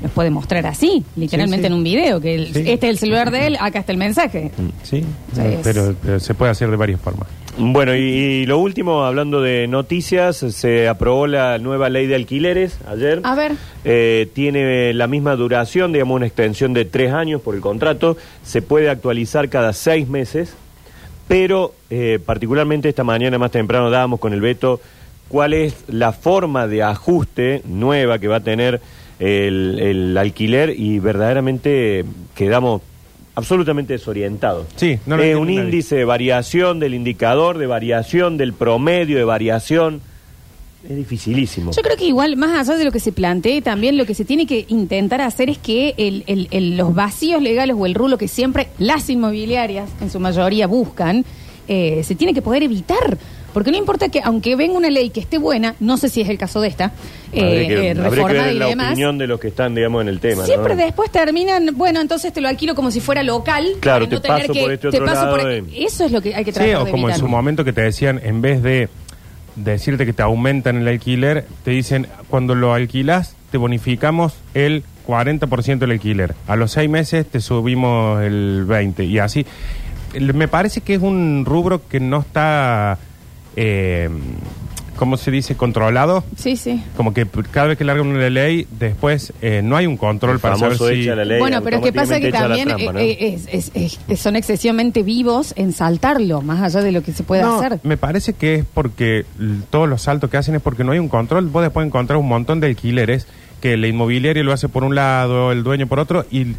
los 0.01 0.11
puede 0.13 0.31
mostrar 0.31 0.65
así, 0.67 1.05
literalmente 1.15 1.67
Sí, 1.67 1.69
sí. 1.69 1.73
en 1.75 1.79
un 1.79 1.85
video. 1.85 2.21
Que 2.23 2.35
el- 2.35 2.47
Sí. 2.55 2.61
este 2.67 2.87
es 2.87 2.91
el 2.93 2.99
celular 2.99 3.31
de 3.31 3.49
él, 3.49 3.57
acá 3.61 3.81
está 3.81 3.93
el 3.93 3.99
mensaje. 3.99 4.51
Sí, 4.83 5.05
Sí, 5.35 5.41
es- 5.43 5.59
pero, 5.63 5.95
pero 6.03 6.21
se 6.21 6.33
puede 6.33 6.53
hacer 6.53 6.71
de 6.71 6.77
varias 6.77 7.01
formas. 7.03 7.29
Bueno, 7.61 7.97
y, 7.97 7.99
y 7.99 8.47
lo 8.47 8.59
último, 8.59 9.05
hablando 9.05 9.43
de 9.43 9.67
noticias, 9.67 10.37
se 10.37 10.87
aprobó 10.87 11.27
la 11.27 11.59
nueva 11.59 11.89
ley 11.89 12.07
de 12.07 12.15
alquileres 12.15 12.79
ayer. 12.87 13.21
A 13.25 13.35
ver. 13.35 13.53
Eh, 13.85 14.29
tiene 14.33 14.95
la 14.95 15.09
misma 15.09 15.35
duración, 15.35 15.93
digamos 15.93 16.15
una 16.15 16.27
extensión 16.27 16.73
de 16.73 16.85
tres 16.85 17.13
años 17.13 17.43
por 17.43 17.57
el 17.57 17.61
contrato. 17.61 18.17
Se 18.45 18.63
puede 18.63 18.89
actualizar 18.89 19.49
cada 19.49 19.73
seis 19.73 20.09
meses, 20.09 20.55
pero 21.27 21.75
eh, 21.91 22.21
particularmente 22.25 22.89
esta 22.89 23.03
mañana 23.03 23.39
más 23.39 23.51
temprano 23.51 23.91
dábamos 23.91 24.21
con 24.21 24.33
el 24.33 24.41
veto 24.41 24.81
cuál 25.29 25.53
es 25.53 25.85
la 25.89 26.13
forma 26.13 26.69
de 26.69 26.85
ajuste 26.85 27.63
nueva 27.67 28.21
que 28.21 28.29
va 28.29 28.37
a 28.37 28.41
tener 28.41 28.81
el, 29.19 29.81
el 29.81 30.17
alquiler 30.17 30.71
y 30.79 31.01
verdaderamente 31.01 32.05
quedamos 32.37 32.83
absolutamente 33.39 33.93
desorientados. 33.95 34.67
Sí, 34.77 34.99
no 35.07 35.17
lo 35.17 35.23
es 35.23 35.29
entiende 35.31 35.37
un 35.41 35.55
nadie. 35.57 35.69
índice 35.71 35.97
de 35.97 36.05
variación 36.05 36.79
del 36.81 36.95
indicador, 36.95 37.57
de 37.59 37.67
variación 37.67 38.37
del 38.37 38.53
promedio, 38.53 39.17
de 39.17 39.25
variación. 39.25 40.01
Es 40.89 40.97
dificilísimo. 40.97 41.73
Yo 41.73 41.83
creo 41.83 41.97
que 41.97 42.05
igual, 42.07 42.37
más 42.37 42.69
allá 42.69 42.79
de 42.79 42.85
lo 42.85 42.93
que 42.93 43.01
se 43.01 43.11
plantee, 43.13 43.63
también 43.63 43.97
lo 43.97 44.07
que 44.07 44.15
se 44.15 44.25
tiene 44.25 44.47
que 44.47 44.65
intentar 44.69 45.21
hacer 45.21 45.51
es 45.51 45.59
que 45.59 45.95
el- 45.97 46.23
el- 46.27 46.49
el- 46.53 46.77
los 46.77 46.95
vacíos 46.95 47.43
legales 47.43 47.75
o 47.79 47.85
el 47.87 47.95
rulo 47.95 48.17
que 48.17 48.29
siempre 48.29 48.69
las 48.79 49.11
inmobiliarias, 49.11 49.91
en 50.01 50.11
su 50.11 50.21
mayoría, 50.21 50.67
buscan, 50.69 51.25
eh, 51.67 52.03
se 52.05 52.15
tiene 52.15 52.33
que 52.33 52.43
poder 52.43 52.63
evitar. 52.63 53.19
Porque 53.59 53.73
no 53.73 53.77
importa 53.77 54.09
que, 54.09 54.21
aunque 54.23 54.55
venga 54.55 54.75
una 54.79 54.89
ley 54.89 55.11
que 55.11 55.19
esté 55.19 55.37
buena, 55.37 55.75
no 55.81 55.97
sé 55.97 56.09
si 56.09 56.21
es 56.21 56.29
el 56.29 56.39
caso 56.39 56.61
de 56.61 56.69
esta, 56.69 56.93
eh, 57.33 57.43
habría 57.43 57.67
que, 57.67 57.75
eh, 57.91 57.95
ver 58.45 58.55
y 58.55 58.59
la 58.61 58.67
demás, 58.69 58.87
opinión 58.93 59.19
de 59.19 59.27
los 59.27 59.41
que 59.41 59.49
están, 59.49 59.75
digamos, 59.75 60.01
en 60.03 60.07
el 60.09 60.21
tema. 60.21 60.45
siempre 60.45 60.77
¿no? 60.77 60.83
después 60.85 61.11
terminan, 61.11 61.71
bueno, 61.75 62.01
entonces 62.01 62.33
te 62.33 62.41
lo 62.41 62.47
alquilo 62.47 62.77
como 62.77 62.93
si 62.93 63.01
fuera 63.01 63.25
local. 63.25 63.67
Claro, 63.81 64.07
para 64.07 64.11
te 64.11 64.15
no 64.15 64.21
tener 64.23 64.41
paso 64.43 64.53
que- 64.53 64.61
por 64.61 64.73
este 64.73 64.91
te 64.93 64.97
otro 64.99 65.07
paso 65.07 65.25
lado 65.27 65.37
por- 65.39 65.53
y- 65.73 65.85
Eso 65.85 66.05
es 66.05 66.13
lo 66.13 66.21
que 66.23 66.37
hay 66.37 66.45
que 66.45 66.53
Sí, 66.53 66.59
tratar 66.61 66.77
o 66.77 66.85
de 66.85 66.91
como 66.93 67.11
en 67.11 67.17
su 67.17 67.27
momento 67.27 67.65
que 67.65 67.73
te 67.73 67.81
decían, 67.81 68.21
en 68.23 68.41
vez 68.41 68.63
de 68.63 68.89
decirte 69.57 70.07
que 70.07 70.13
te 70.13 70.23
aumentan 70.23 70.77
el 70.77 70.87
alquiler, 70.87 71.45
te 71.65 71.73
dicen, 71.73 72.07
cuando 72.29 72.55
lo 72.55 72.75
alquilas, 72.75 73.35
te 73.51 73.59
bonificamos 73.59 74.35
el 74.55 74.85
40% 75.05 75.79
del 75.87 75.91
alquiler. 75.97 76.37
A 76.47 76.55
los 76.55 76.71
seis 76.71 76.89
meses 76.89 77.27
te 77.27 77.41
subimos 77.41 78.23
el 78.23 78.67
20%. 78.69 79.03
Y 79.03 79.19
así. 79.19 79.45
Me 80.21 80.47
parece 80.49 80.81
que 80.81 80.95
es 80.95 81.03
un 81.03 81.45
rubro 81.45 81.83
que 81.89 81.99
no 82.01 82.21
está, 82.21 82.99
eh, 83.57 84.09
¿cómo 84.97 85.17
se 85.17 85.31
dice?, 85.31 85.57
controlado. 85.57 86.25
Sí, 86.37 86.57
sí. 86.57 86.83
Como 86.97 87.15
que 87.15 87.25
cada 87.53 87.69
vez 87.69 87.79
que 87.79 87.85
largan 87.85 88.09
una 88.09 88.29
ley, 88.29 88.67
después 88.81 89.33
eh, 89.43 89.61
no 89.63 89.77
hay 89.77 89.87
un 89.87 89.97
control 89.97 90.35
El 90.35 90.39
para 90.41 90.57
saber 90.57 90.77
si... 90.77 91.05
la 91.05 91.25
ley, 91.25 91.39
Bueno, 91.39 91.63
pero 91.63 91.77
es 91.77 91.83
que 91.83 91.93
pasa 91.93 92.19
que 92.21 92.33
también 92.33 92.69
eh, 92.71 92.91
eh, 92.97 93.39
es- 93.53 93.71
es- 93.75 94.01
es- 94.09 94.21
son 94.21 94.35
excesivamente 94.35 95.03
vivos 95.05 95.53
en 95.57 95.73
saltarlo, 95.73 96.43
más 96.43 96.61
allá 96.63 96.83
de 96.85 96.91
lo 96.93 97.03
que 97.03 97.13
se 97.13 97.23
puede 97.23 97.43
No, 97.43 97.57
hacer. 97.61 97.79
Me 97.85 97.97
parece 97.97 98.33
que 98.33 98.57
es 98.57 98.65
porque 98.75 99.25
todos 99.71 99.89
los 99.89 100.03
saltos 100.03 100.31
que 100.31 100.37
hacen 100.37 100.57
es 100.57 100.63
porque 100.63 100.83
no 100.83 100.91
hay 100.93 100.99
un 100.99 101.09
control. 101.09 101.47
Vos 101.47 101.63
después 101.63 101.87
encontrar 101.87 102.17
un 102.19 102.27
montón 102.29 102.59
de 102.59 102.67
alquileres 102.67 103.27
que 103.61 103.77
la 103.77 103.87
inmobiliaria 103.89 104.43
lo 104.45 104.53
hace 104.53 104.69
por 104.69 104.83
un 104.85 104.95
lado, 104.95 105.51
el 105.53 105.63
dueño 105.65 105.87
por 105.87 105.99
otro, 106.01 106.25
y 106.31 106.55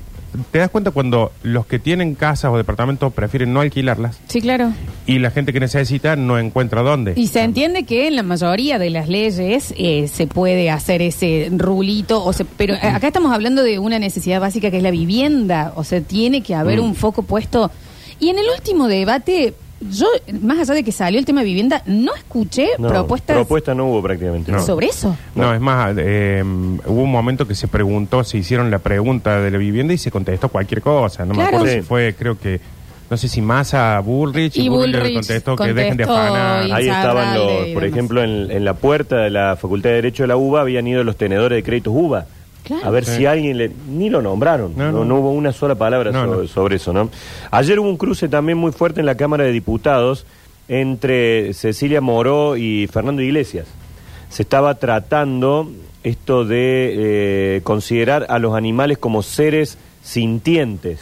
te 0.52 0.60
das 0.60 0.70
cuenta 0.70 0.92
cuando 0.92 1.32
los 1.44 1.66
que 1.66 1.80
tienen 1.80 2.16
casas 2.16 2.52
o 2.52 2.58
departamentos 2.58 3.12
prefieren 3.14 3.54
no 3.54 3.62
alquilarlas 3.62 4.20
Sí, 4.28 4.42
claro. 4.42 4.72
y 5.06 5.20
la 5.20 5.32
gente 5.32 5.54
que 5.54 5.60
necesita 5.60 6.16
no 6.16 6.38
encuentra 6.40 6.82
dónde. 6.82 7.14
Y 7.16 7.28
se 7.28 7.42
entiende 7.42 7.84
que 7.84 8.08
en 8.08 8.16
la 8.16 8.24
mayoría 8.24 8.80
de 8.80 8.90
las 8.90 9.08
leyes 9.10 9.74
eh, 9.78 10.08
se 10.08 10.28
puede 10.28 10.70
hacer 10.70 11.02
ese 11.02 11.50
rulito, 11.56 12.24
o 12.24 12.34
se, 12.34 12.46
pero 12.46 12.74
eh, 12.76 12.80
acá 12.82 13.08
estamos 13.08 13.32
hablando 13.34 13.64
de 13.64 13.80
una 13.80 14.00
necesidad 14.00 14.40
básica 14.40 14.72
que 14.72 14.78
es 14.78 14.84
la 14.84 14.92
vivienda, 14.92 15.74
o 15.76 15.84
sea, 15.84 16.02
tiene 16.02 16.42
que 16.42 16.56
haber 16.56 16.80
Mm. 16.80 16.84
un 16.84 16.96
foco 16.96 17.24
puesto. 17.24 17.72
Y 18.20 18.30
en 18.30 18.38
el 18.40 18.46
último 18.56 18.88
debate, 18.88 19.54
yo, 19.82 20.08
más 20.42 20.60
allá 20.60 20.74
de 20.74 20.84
que 20.84 20.92
salió 20.92 21.20
el 21.20 21.26
tema 21.26 21.42
de 21.42 21.46
vivienda, 21.48 21.82
no 21.86 22.14
escuché 22.16 22.68
No, 22.78 22.88
propuestas 22.90 23.36
Propuesta 23.36 23.74
no 23.74 23.86
hubo 23.88 24.02
prácticamente. 24.02 24.52
No. 24.52 24.62
sobre 24.62 24.88
eso. 24.88 25.16
No, 25.36 25.54
es 25.54 25.62
más, 25.62 25.96
eh, 25.98 26.44
hubo 26.44 27.02
un 27.04 27.12
momento 27.12 27.48
que 27.48 27.56
se 27.56 27.68
preguntó, 27.68 28.24
se 28.24 28.38
hicieron 28.38 28.70
la 28.72 28.80
pregunta 28.80 29.40
de 29.40 29.52
la 29.52 29.58
vivienda 29.58 29.94
y 29.94 29.98
se 29.98 30.12
contestó 30.12 30.50
cualquier 30.50 30.82
cosa. 30.82 31.26
No 31.26 31.34
me 31.34 31.44
acuerdo 31.44 31.66
Sí. 31.68 31.74
si 31.76 31.82
fue, 31.82 32.14
creo 32.18 32.38
que, 32.38 32.60
no 33.10 33.18
sé 33.18 33.28
si 33.28 33.42
Massa 33.42 34.00
Bullrich 34.02 34.58
Y 34.58 34.64
y, 34.66 34.70
Bullrich, 34.70 35.14
contestó, 35.14 35.56
que 35.56 35.74
dejen 35.74 35.98
de 35.98 36.04
afanar. 36.04 36.72
Ahí 36.72 36.88
estaban 36.90 37.36
los, 37.38 37.68
por 37.74 37.84
ejemplo, 37.86 38.24
en, 38.24 38.52
en 38.52 38.66
la 38.66 38.74
puerta 38.74 39.18
de 39.18 39.30
la 39.30 39.56
Facultad 39.56 39.90
de 39.90 39.96
Derecho 39.96 40.24
de 40.24 40.28
la 40.28 40.38
UBA 40.38 40.62
habían 40.62 40.86
ido 40.88 41.04
los 41.04 41.16
tenedores 41.16 41.56
de 41.58 41.64
créditos 41.64 41.94
UBA. 41.96 42.26
Claro. 42.70 42.86
A 42.88 42.90
ver 42.92 43.04
Sí. 43.04 43.18
si 43.18 43.26
alguien 43.26 43.58
le... 43.58 43.70
Ni 43.90 44.10
lo 44.10 44.22
nombraron, 44.22 44.74
No, 44.78 44.86
no, 44.86 45.00
no. 45.00 45.06
no 45.06 45.16
hubo 45.18 45.32
una 45.32 45.52
sola 45.52 45.76
palabra 45.76 46.12
No, 46.12 46.24
sobre, 46.26 46.42
no. 46.44 46.48
sobre 46.48 46.76
eso, 46.78 46.94
¿no? 46.94 47.10
Ayer 47.52 47.80
hubo 47.80 47.90
un 47.90 47.98
cruce 47.98 48.30
también 48.30 48.58
muy 48.58 48.72
fuerte 48.72 49.00
en 49.02 49.06
la 49.08 49.16
Cámara 49.16 49.44
de 49.44 49.52
Diputados 49.52 50.26
entre 50.68 51.54
Cecilia 51.56 52.00
Moró 52.00 52.56
y 52.56 52.88
Fernando 52.88 53.22
Iglesias. 53.22 53.66
Se 54.30 54.44
estaba 54.44 54.76
tratando 54.76 55.70
esto 56.04 56.46
de 56.46 57.56
eh, 57.58 57.62
considerar 57.64 58.28
a 58.30 58.38
los 58.40 58.54
animales 58.56 58.98
como 59.00 59.24
seres 59.24 59.78
sintientes. 60.04 61.00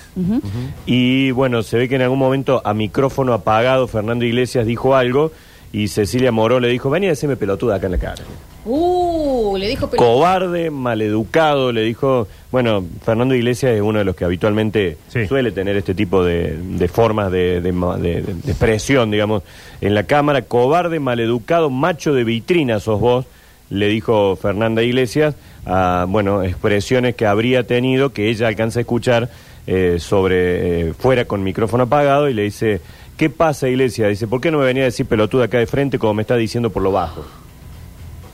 Y 0.85 1.31
bueno, 1.31 1.63
se 1.63 1.77
ve 1.77 1.89
que 1.89 1.95
en 1.95 2.01
algún 2.01 2.19
momento 2.19 2.61
a 2.65 2.73
micrófono 2.73 3.33
apagado 3.33 3.87
Fernando 3.87 4.25
Iglesias 4.25 4.65
dijo 4.65 4.95
algo 4.95 5.31
y 5.73 5.87
Cecilia 5.87 6.31
Moró 6.31 6.59
le 6.59 6.67
dijo, 6.69 6.89
vení 6.89 7.07
a 7.07 7.09
decirme 7.09 7.35
pelotuda 7.37 7.75
acá 7.75 7.85
en 7.87 7.91
la 7.93 7.97
cara. 7.97 8.23
Uh, 8.65 9.55
le 9.57 9.67
dijo 9.69 9.89
pero- 9.89 10.03
Cobarde, 10.03 10.69
maleducado, 10.71 11.71
le 11.71 11.83
dijo, 11.83 12.27
bueno, 12.51 12.83
Fernando 13.05 13.33
Iglesias 13.33 13.73
es 13.73 13.81
uno 13.81 13.99
de 13.99 14.05
los 14.05 14.15
que 14.15 14.25
habitualmente 14.25 14.97
Sí. 15.07 15.25
suele 15.27 15.51
tener 15.51 15.77
este 15.77 15.93
tipo 15.95 16.23
de, 16.23 16.57
de 16.57 16.87
formas 16.89 17.31
de, 17.31 17.61
de 17.61 17.71
ma- 17.71 17.97
de- 17.97 18.21
de- 18.21 18.33
de 18.33 18.51
expresión, 18.51 19.09
digamos, 19.09 19.43
en 19.79 19.93
la 19.95 20.03
Cámara. 20.03 20.41
Cobarde, 20.41 20.99
maleducado, 20.99 21.69
macho 21.69 22.13
de 22.13 22.23
vitrina 22.25 22.79
sos 22.81 22.99
vos, 22.99 23.25
le 23.69 23.87
dijo 23.87 24.35
Fernanda 24.35 24.83
Iglesias, 24.83 25.35
a, 25.65 26.05
bueno, 26.07 26.43
expresiones 26.43 27.15
que 27.15 27.25
habría 27.25 27.65
tenido, 27.65 28.11
que 28.11 28.29
ella 28.29 28.47
alcanza 28.49 28.79
a 28.79 28.81
escuchar 28.81 29.29
eh, 29.65 29.97
sobre, 29.99 30.89
eh, 30.89 30.93
fuera 30.93 31.25
con 31.25 31.43
micrófono 31.43 31.83
apagado 31.83 32.29
y 32.29 32.33
le 32.33 32.43
dice, 32.43 32.79
¿qué 33.17 33.29
pasa 33.29 33.67
Iglesias? 33.67 34.09
Dice, 34.09 34.27
¿por 34.27 34.39
qué 34.39 34.51
no 34.51 34.59
me 34.59 34.65
venía 34.65 34.83
a 34.83 34.85
decir 34.85 35.05
pelotuda 35.05 35.45
acá 35.45 35.57
de 35.57 35.67
frente 35.67 35.99
como 35.99 36.13
me 36.13 36.21
está 36.21 36.35
diciendo 36.35 36.69
por 36.69 36.83
lo 36.83 36.91
bajo? 36.91 37.25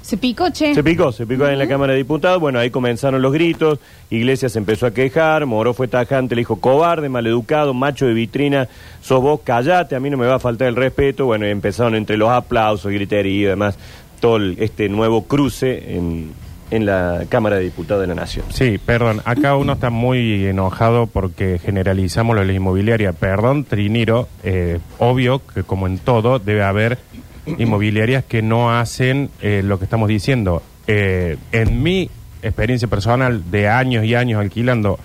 Se 0.01 0.17
picó, 0.17 0.49
che. 0.49 0.75
Se 0.75 0.83
picó, 0.83 1.13
se 1.13 1.25
picó 1.25 1.45
ahí 1.45 1.53
en 1.53 1.59
la 1.59 1.67
Cámara 1.67 1.93
de 1.93 1.99
Diputados. 1.99 2.39
Bueno, 2.41 2.59
ahí 2.59 2.69
comenzaron 2.69 3.21
los 3.21 3.31
gritos. 3.31 3.79
Iglesias 4.09 4.51
se 4.51 4.59
empezó 4.59 4.85
a 4.85 4.91
quejar. 4.91 5.45
Moró 5.45 5.73
fue 5.73 5.87
tajante, 5.87 6.35
le 6.35 6.41
dijo 6.41 6.57
cobarde, 6.59 7.07
maleducado, 7.07 7.73
macho 7.73 8.05
de 8.05 8.13
vitrina. 8.13 8.67
Sos 9.01 9.21
vos, 9.21 9.39
callate, 9.45 9.95
a 9.95 10.01
mí 10.01 10.09
no 10.09 10.17
me 10.17 10.27
va 10.27 10.35
a 10.35 10.39
faltar 10.39 10.67
el 10.67 10.75
respeto. 10.75 11.25
Bueno, 11.25 11.47
y 11.47 11.51
empezaron 11.51 11.95
entre 11.95 12.17
los 12.17 12.29
aplausos, 12.29 12.91
gritería 12.91 13.31
y 13.33 13.43
demás. 13.45 13.77
Todo 14.19 14.35
el- 14.35 14.57
este 14.59 14.89
nuevo 14.89 15.23
cruce 15.23 15.95
en, 15.95 16.31
en 16.73 16.87
la 16.87 17.25
Cámara 17.29 17.57
de 17.57 17.63
Diputados 17.63 18.01
de 18.01 18.07
la 18.07 18.15
Nación. 18.15 18.45
Sí, 18.49 18.79
perdón, 18.83 19.21
acá 19.25 19.55
uno 19.55 19.73
está 19.73 19.91
muy 19.91 20.47
enojado 20.47 21.05
porque 21.05 21.59
generalizamos 21.59 22.35
lo 22.35 22.41
de 22.41 22.47
la 22.47 22.53
inmobiliaria. 22.53 23.13
Perdón, 23.13 23.63
Triniro, 23.63 24.27
eh, 24.43 24.79
obvio 24.97 25.39
que 25.45 25.61
como 25.61 25.85
en 25.85 25.99
todo 25.99 26.39
debe 26.39 26.63
haber 26.63 26.97
inmobiliarias 27.45 28.23
que 28.23 28.41
no 28.41 28.71
hacen 28.71 29.29
eh, 29.41 29.61
lo 29.63 29.77
que 29.77 29.85
estamos 29.85 30.09
diciendo. 30.09 30.63
Eh, 30.87 31.37
en 31.51 31.83
mi 31.83 32.09
experiencia 32.41 32.87
personal 32.87 33.51
de 33.51 33.69
años 33.69 34.03
y 34.03 34.15
años 34.15 34.41
alquilando 34.41 34.99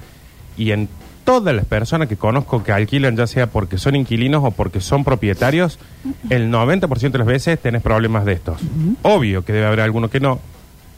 y 0.56 0.72
en 0.72 0.88
todas 1.24 1.54
las 1.54 1.66
personas 1.66 2.08
que 2.08 2.16
conozco 2.16 2.64
que 2.64 2.72
alquilan, 2.72 3.14
ya 3.14 3.26
sea 3.26 3.48
porque 3.48 3.76
son 3.76 3.94
inquilinos 3.94 4.42
o 4.42 4.52
porque 4.52 4.80
son 4.80 5.04
propietarios, 5.04 5.78
el 6.30 6.50
90% 6.50 7.10
de 7.10 7.18
las 7.18 7.26
veces 7.26 7.60
tenés 7.60 7.82
problemas 7.82 8.24
de 8.24 8.32
estos. 8.32 8.58
Obvio 9.02 9.44
que 9.44 9.52
debe 9.52 9.66
haber 9.66 9.80
alguno 9.80 10.08
que 10.08 10.20
no, 10.20 10.40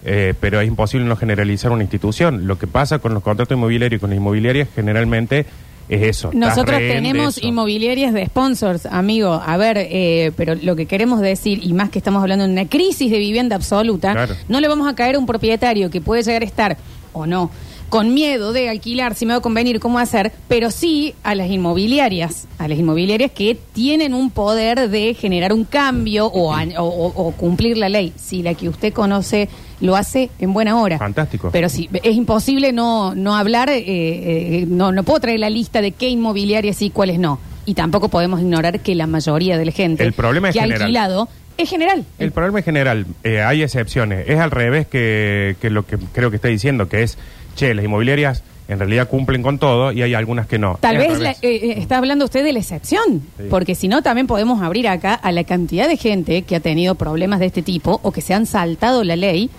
eh, 0.05 0.35
pero 0.41 0.61
es 0.61 0.69
imposible 0.69 1.07
no 1.07 1.17
generalizar 1.17 1.71
una 1.73 1.83
institución. 1.83 2.47
Lo 2.47 2.59
que 2.59 2.67
pasa 2.67 2.99
con 2.99 3.15
los 3.15 3.23
contratos 3.23 3.57
inmobiliarios 3.57 3.99
y 3.99 4.01
con 4.01 4.11
las 4.11 4.17
inmobiliarias 4.19 4.69
generalmente 4.75 5.47
es 5.89 6.03
eso. 6.03 6.31
Nosotros 6.33 6.79
tenemos 6.79 7.37
eso. 7.39 7.47
inmobiliarias 7.47 8.15
de 8.15 8.25
sponsors, 8.27 8.87
amigo. 8.87 9.33
A 9.45 9.57
ver, 9.57 9.77
eh, 9.79 10.31
pero 10.37 10.55
lo 10.55 10.77
que 10.77 10.87
queremos 10.87 11.21
decir, 11.21 11.61
y 11.63 11.73
más 11.73 11.91
que 11.91 11.99
estamos 11.99 12.23
hablando 12.23 12.47
de 12.47 12.53
una 12.53 12.67
crisis 12.69 13.11
de 13.11 13.19
vivienda 13.19 13.57
absoluta, 13.57 14.13
Claro. 14.13 14.35
no 14.49 14.61
le 14.61 14.69
vamos 14.69 14.89
a 14.89 14.95
caer 14.95 15.17
a 15.17 15.19
un 15.19 15.27
propietario 15.27 15.91
que 15.91 16.01
puede 16.01 16.23
llegar 16.23 16.43
a 16.43 16.47
estar, 16.47 16.77
o 17.13 17.27
no, 17.27 17.51
con 17.89 18.15
miedo 18.15 18.53
de 18.53 18.69
alquilar, 18.69 19.17
si 19.17 19.27
me 19.27 19.33
va 19.33 19.39
a 19.39 19.43
convenir 19.43 19.81
cómo 19.81 19.99
hacer, 19.99 20.31
pero 20.47 20.71
sí 20.71 21.13
a 21.25 21.35
las 21.35 21.51
inmobiliarias, 21.51 22.47
a 22.59 22.69
las 22.69 22.79
inmobiliarias 22.79 23.33
que 23.33 23.59
tienen 23.73 24.15
un 24.15 24.31
poder 24.31 24.89
de 24.91 25.15
generar 25.15 25.53
un 25.53 25.65
cambio 25.65 26.27
o, 26.27 26.55
a- 26.55 26.63
o- 26.79 26.85
o- 26.85 27.13
o 27.27 27.33
cumplir 27.33 27.77
la 27.77 27.89
ley. 27.89 28.13
Si 28.17 28.45
la 28.45 28.55
que 28.55 28.69
usted 28.69 28.93
conoce 28.93 29.49
lo 29.81 29.97
hace 29.97 30.31
en 30.39 30.53
buena 30.53 30.81
hora. 30.81 30.99
Fantástico. 30.99 31.51
Pero 31.53 31.69
sí, 31.69 31.89
es 32.03 32.15
imposible 32.17 32.73
no, 32.73 33.15
no 33.15 33.35
hablar, 33.37 33.71
eh, 33.71 33.83
eh, 33.87 34.65
no, 34.69 34.93
no 34.93 35.03
puedo 35.03 35.21
traer 35.21 35.41
la 35.41 35.51
lista 35.51 35.81
de 35.81 35.93
qué 35.93 36.09
inmobiliarias 36.09 36.77
sí 36.77 36.87
y 36.87 36.91
cuáles 36.91 37.19
no. 37.19 37.39
Y 37.67 37.75
tampoco 37.75 38.09
podemos 38.09 38.41
ignorar 38.41 38.81
que 38.81 38.95
la 38.95 39.07
mayoría 39.07 39.57
de 39.59 39.65
la 39.67 39.73
gente 39.73 40.03
El 40.05 40.13
problema 40.13 40.49
es 40.49 40.55
que 40.55 40.61
ha 40.61 40.65
general. 40.65 40.83
alquilado 40.83 41.29
es 41.57 41.69
general. 41.69 42.05
El 42.19 42.33
problema 42.33 42.59
es 42.61 42.65
general, 42.65 43.07
eh, 43.23 43.41
hay 43.43 43.63
excepciones. 43.63 44.25
Es 44.29 44.39
al 44.39 44.51
revés 44.51 44.87
que, 44.87 45.57
que 45.61 45.69
lo 45.71 45.85
que 45.87 45.99
creo 46.13 46.31
que 46.31 46.37
está 46.37 46.49
diciendo, 46.49 46.89
que 46.89 47.03
es, 47.03 47.19
che, 47.57 47.75
las 47.75 47.85
inmobiliarias 47.85 48.43
en 48.69 48.79
realidad 48.79 49.09
cumplen 49.09 49.43
con 49.43 49.59
todo 49.59 49.91
y 49.93 50.01
hay 50.03 50.15
algunas 50.15 50.47
que 50.47 50.59
no. 50.59 50.79
Tal 50.81 50.97
vez 50.97 51.19
la- 51.19 51.33
eh, 51.33 51.37
eh, 51.43 51.75
está 51.79 51.99
hablando 51.99 52.25
usted 52.25 52.45
de 52.45 52.53
la 52.53 52.61
excepción, 52.61 53.23
Sí. 53.37 53.45
porque 53.51 53.75
si 53.75 53.89
no 53.89 54.01
también 54.01 54.27
podemos 54.29 54.63
abrir 54.63 54.87
acá 54.89 55.13
a 55.15 55.33
la 55.33 55.43
cantidad 55.45 55.89
de 55.89 55.97
gente 55.97 56.43
que 56.43 56.55
ha 56.57 56.61
tenido 56.61 56.95
problemas 56.95 57.41
de 57.41 57.47
este 57.47 57.63
tipo 57.63 57.99
o 58.03 58.13
que 58.13 58.21
se 58.21 58.33
han 58.33 58.47
saltado 58.47 59.03
la 59.05 59.17
ley 59.17 59.51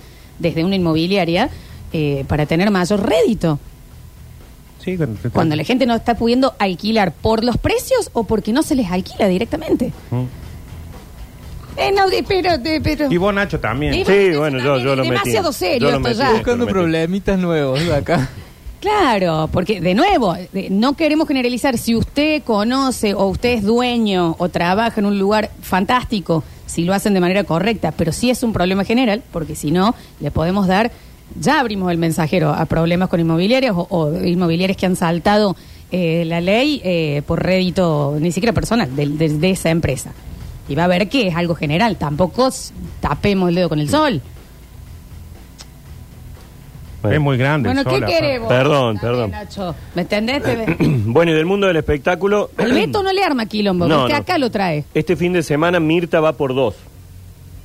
desde 0.41 0.63
una 0.65 0.75
inmobiliaria 0.75 1.49
eh, 1.93 2.25
para 2.27 2.45
tener 2.45 2.69
mayor 2.71 3.07
rédito. 3.07 3.59
Sí, 4.83 4.97
con- 4.97 5.15
con- 5.15 5.31
Cuando 5.31 5.55
la 5.55 5.63
gente 5.63 5.85
no 5.85 5.93
está 5.95 6.15
pudiendo 6.15 6.55
alquilar 6.57 7.11
por 7.13 7.43
los 7.43 7.57
precios 7.57 8.09
o 8.13 8.23
porque 8.23 8.51
no 8.51 8.63
se 8.63 8.75
les 8.75 8.89
alquila 8.91 9.27
directamente. 9.27 9.93
Mm. 10.09 10.23
Eh, 11.77 11.91
no, 11.95 12.09
de- 12.09 12.23
pero, 12.23 12.57
de- 12.57 12.81
pero... 12.81 13.11
Y 13.11 13.17
vos, 13.17 13.33
Nacho, 13.33 13.59
también. 13.59 13.93
Y- 13.93 14.05
Sí, 14.05 14.31
bueno, 14.35 14.57
yo, 14.59 14.77
yo 14.79 14.95
lo 14.95 15.03
metí. 15.03 15.09
Demasiado 15.11 15.53
serio 15.53 15.87
Yo 15.87 15.91
lo 15.91 15.97
esto 15.97 16.09
metí, 16.09 16.17
ya. 16.19 16.31
Buscando 16.33 16.67
problemitas 16.67 17.39
nuevos 17.39 17.79
acá. 17.89 18.29
Claro, 18.81 19.47
porque 19.53 19.79
de 19.79 19.93
nuevo, 19.93 20.35
de- 20.51 20.69
no 20.71 20.93
queremos 20.93 21.27
generalizar. 21.27 21.77
Si 21.77 21.95
usted 21.95 22.41
conoce 22.43 23.13
o 23.13 23.27
usted 23.27 23.49
es 23.53 23.63
dueño 23.63 24.35
o 24.39 24.49
trabaja 24.49 24.99
en 24.99 25.05
un 25.05 25.17
lugar 25.19 25.51
fantástico, 25.61 26.43
si 26.71 26.83
lo 26.85 26.93
hacen 26.93 27.13
de 27.13 27.19
manera 27.19 27.43
correcta, 27.43 27.91
pero 27.91 28.11
sí 28.11 28.29
es 28.29 28.43
un 28.43 28.53
problema 28.53 28.83
general, 28.85 29.21
porque 29.31 29.55
si 29.55 29.71
no, 29.71 29.93
le 30.19 30.31
podemos 30.31 30.67
dar, 30.67 30.91
ya 31.39 31.59
abrimos 31.59 31.91
el 31.91 31.97
mensajero 31.97 32.49
a 32.53 32.65
problemas 32.65 33.09
con 33.09 33.19
inmobiliarias 33.19 33.73
o, 33.75 33.87
o 33.89 34.23
inmobiliarias 34.23 34.77
que 34.77 34.85
han 34.85 34.95
saltado 34.95 35.55
eh, 35.91 36.23
la 36.25 36.39
ley 36.41 36.81
eh, 36.83 37.21
por 37.27 37.43
rédito, 37.43 38.15
ni 38.19 38.31
siquiera 38.31 38.53
personal, 38.53 38.95
de, 38.95 39.07
de- 39.07 39.37
de 39.37 39.49
esa 39.51 39.69
empresa. 39.69 40.11
Y 40.69 40.75
va 40.75 40.85
a 40.85 40.87
ver 40.87 41.09
que 41.09 41.27
es 41.27 41.35
algo 41.35 41.55
general, 41.55 41.97
tampoco 41.97 42.49
tapemos 43.01 43.49
el 43.49 43.55
dedo 43.55 43.67
con 43.69 43.79
el 43.79 43.89
sol. 43.89 44.21
Bueno. 47.01 47.15
Es 47.17 47.21
muy 47.21 47.37
grande. 47.37 47.69
Bueno, 47.69 47.83
¿qué 47.83 47.97
sol, 47.99 48.05
queremos? 48.05 48.47
Perdón, 48.49 48.97
perdón. 48.99 49.31
Nacho. 49.31 49.75
¿Me 49.95 50.03
entendés? 50.03 50.43
Te- 50.43 50.77
Bueno, 51.05 51.31
y 51.31 51.35
del 51.35 51.45
mundo 51.45 51.67
del 51.67 51.77
espectáculo... 51.77 52.51
Al 52.57 52.71
Beto 52.73 53.01
no 53.03 53.11
le 53.11 53.23
arma 53.23 53.45
quilombo, 53.47 53.87
No, 53.87 54.05
que 54.07 54.13
no. 54.13 54.19
acá 54.19 54.37
lo 54.37 54.51
trae. 54.51 54.83
Este 54.93 55.15
fin 55.15 55.33
de 55.33 55.41
semana 55.43 55.79
Mirta 55.79 56.19
va 56.19 56.33
por 56.33 56.53
dos. 56.53 56.75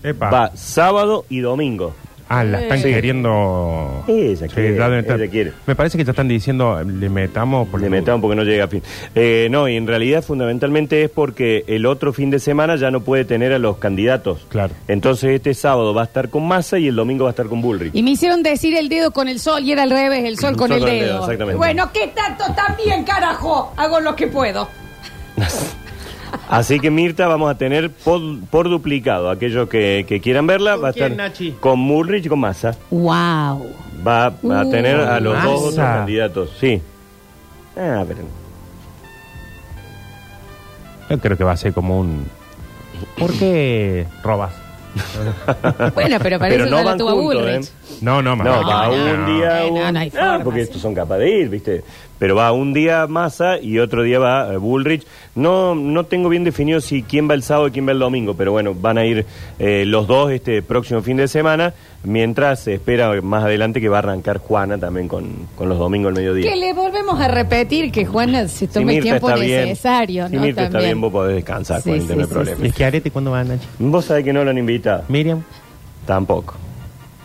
Epa. 0.02 0.30
Va 0.30 0.50
sábado 0.56 1.24
y 1.28 1.40
domingo. 1.40 1.94
Ah, 2.28 2.42
la 2.42 2.60
están 2.60 2.78
Sí. 2.78 2.84
queriendo. 2.92 4.04
Ella 4.08 4.48
quiere, 4.48 4.76
ya 4.76 4.88
deben 4.88 4.98
estar- 5.04 5.20
ella 5.20 5.30
quiere. 5.30 5.52
Me 5.66 5.76
parece 5.76 5.96
que 5.96 6.04
ya 6.04 6.10
están 6.10 6.26
diciendo, 6.26 6.82
le 6.82 7.08
metamos. 7.08 7.68
por 7.68 7.80
Le 7.80 7.88
metamos 7.88 8.20
porque 8.20 8.34
no 8.34 8.42
llega 8.42 8.64
a 8.64 8.68
fin. 8.68 8.82
Eh, 9.14 9.46
no, 9.50 9.68
y 9.68 9.76
en 9.76 9.86
realidad 9.86 10.22
fundamentalmente 10.22 11.04
es 11.04 11.10
porque 11.10 11.64
el 11.68 11.86
otro 11.86 12.12
fin 12.12 12.30
de 12.30 12.40
semana 12.40 12.74
ya 12.76 12.90
no 12.90 13.00
puede 13.00 13.24
tener 13.24 13.52
a 13.52 13.58
los 13.60 13.76
candidatos. 13.78 14.44
Claro. 14.48 14.74
Entonces 14.88 15.30
este 15.36 15.54
sábado 15.54 15.94
va 15.94 16.02
a 16.02 16.04
estar 16.06 16.28
con 16.28 16.46
Massa 16.48 16.78
y 16.80 16.88
el 16.88 16.96
domingo 16.96 17.24
va 17.24 17.30
a 17.30 17.32
estar 17.32 17.46
con 17.46 17.62
Bullrich. 17.62 17.94
Y 17.94 18.02
me 18.02 18.10
hicieron 18.10 18.42
decir 18.42 18.76
el 18.76 18.88
dedo 18.88 19.12
con 19.12 19.28
el 19.28 19.38
sol 19.38 19.62
y 19.62 19.70
era 19.70 19.84
al 19.84 19.90
revés, 19.90 20.24
el 20.24 20.36
sol 20.36 20.50
El 20.54 20.56
con 20.56 20.68
sol 20.68 20.76
el 20.78 20.82
con 20.82 20.90
el 20.92 20.98
dedo. 20.98 21.06
dedo, 21.14 21.20
exactamente. 21.22 21.56
Bueno, 21.58 21.90
¿qué 21.92 22.08
tanto? 22.08 22.44
También, 22.56 23.04
carajo. 23.04 23.72
Hago 23.76 24.00
lo 24.00 24.16
que 24.16 24.26
puedo. 24.26 24.68
Así 26.48 26.78
que 26.80 26.90
Mirta 26.90 27.26
vamos 27.26 27.50
a 27.50 27.58
tener 27.58 27.90
por, 27.90 28.20
por 28.50 28.68
duplicado. 28.68 29.30
Aquellos 29.30 29.68
que, 29.68 30.04
que 30.08 30.20
quieran 30.20 30.46
verla 30.46 30.74
¿Con 30.74 30.84
va 30.84 30.88
a 30.88 30.92
quién, 30.92 31.12
estar 31.12 31.28
Nachi? 31.28 31.52
con 31.60 31.86
Bullrich 31.88 32.26
y 32.26 32.28
con 32.28 32.38
Massa. 32.40 32.76
Wow. 32.90 33.66
Va, 34.06 34.28
va 34.30 34.60
a 34.60 34.64
Uh, 34.64 34.70
tener 34.70 35.00
a 35.00 35.18
los 35.20 35.42
dos 35.42 35.60
otros 35.60 35.74
candidatos. 35.76 36.50
Sí. 36.60 36.80
Ah, 37.76 38.04
pero... 38.06 38.20
Yo 41.10 41.18
creo 41.18 41.36
que 41.36 41.44
va 41.44 41.52
a 41.52 41.56
ser 41.56 41.72
como 41.72 42.00
un. 42.00 42.26
¿Por 43.18 43.32
qué 43.38 44.06
robas? 44.22 44.52
Bueno, 45.94 46.16
pero 46.22 46.38
parece 46.38 46.64
que 46.64 46.70
no 46.70 46.76
la 46.78 46.82
van 46.84 46.98
tuvo 46.98 47.10
juntos, 47.12 47.42
Bullrich. 47.42 47.66
¿eh? 47.66 47.98
No, 48.00 48.22
no, 48.22 48.36
No, 48.36 48.44
va 48.44 48.86
no, 48.88 48.92
un 48.92 49.20
no, 49.26 49.26
día. 49.38 49.60
no, 49.60 49.68
un- 49.68 49.92
no 49.94 49.98
hay 50.00 50.12
Ah, 50.16 50.30
forma, 50.30 50.44
porque 50.44 50.60
sí. 50.60 50.64
estos 50.64 50.82
son 50.82 50.94
capaces 50.94 51.24
de 51.24 51.30
ir, 51.30 51.48
¿viste? 51.48 51.84
Pero 52.18 52.34
va 52.34 52.50
un 52.52 52.72
día 52.72 53.06
Massa 53.06 53.58
y 53.60 53.78
otro 53.78 54.02
día 54.02 54.18
va 54.18 54.52
eh, 54.52 54.56
Bullrich. 54.56 55.06
No, 55.34 55.74
no 55.74 56.04
tengo 56.04 56.28
bien 56.30 56.44
definido 56.44 56.80
si 56.80 57.02
quién 57.02 57.28
va 57.28 57.34
el 57.34 57.42
sábado 57.42 57.68
y 57.68 57.70
quién 57.72 57.86
va 57.86 57.92
el 57.92 57.98
domingo, 57.98 58.34
pero 58.34 58.52
bueno, 58.52 58.74
van 58.74 58.96
a 58.98 59.04
ir 59.04 59.26
eh, 59.58 59.84
los 59.86 60.06
dos 60.06 60.30
este 60.30 60.62
próximo 60.62 61.02
fin 61.02 61.18
de 61.18 61.28
semana, 61.28 61.74
mientras 62.06 62.60
se 62.60 62.74
espera 62.74 63.20
más 63.20 63.44
adelante 63.44 63.80
que 63.80 63.88
va 63.88 63.96
a 63.96 63.98
arrancar 63.98 64.38
Juana 64.38 64.78
también 64.78 65.08
con, 65.08 65.30
con 65.56 65.68
los 65.68 65.78
domingos 65.78 66.10
al 66.10 66.14
mediodía. 66.16 66.48
Que 66.50 66.56
le 66.56 66.72
volvemos 66.72 67.20
a 67.20 67.28
repetir 67.28 67.90
que 67.92 68.06
Juana 68.06 68.48
se 68.48 68.58
Si 68.60 68.66
tome 68.68 68.96
el 68.96 69.02
tiempo 69.02 69.28
está 69.28 69.40
bien, 69.40 69.68
necesario, 69.68 70.28
si 70.28 70.36
¿no? 70.36 70.42
Mirta 70.42 70.64
está 70.64 70.78
bien, 70.78 71.00
vos 71.00 71.12
podés 71.12 71.34
descansar, 71.34 71.82
Sí, 71.82 71.90
Juanita, 71.90 72.14
no 72.14 72.20
hay 72.20 72.26
sí, 72.26 72.32
problema. 72.32 72.56
sí, 72.60 72.66
¿Y 72.66 72.72
qué 72.72 72.84
arete 72.84 73.10
cuándo 73.10 73.30
van, 73.32 73.48
Nachi? 73.48 73.66
Vos 73.78 74.04
sabés 74.04 74.24
que 74.24 74.32
no 74.32 74.44
lo 74.44 74.50
han 74.50 74.58
invitado. 74.58 75.04
Miriam. 75.08 75.42
Tampoco. 76.06 76.54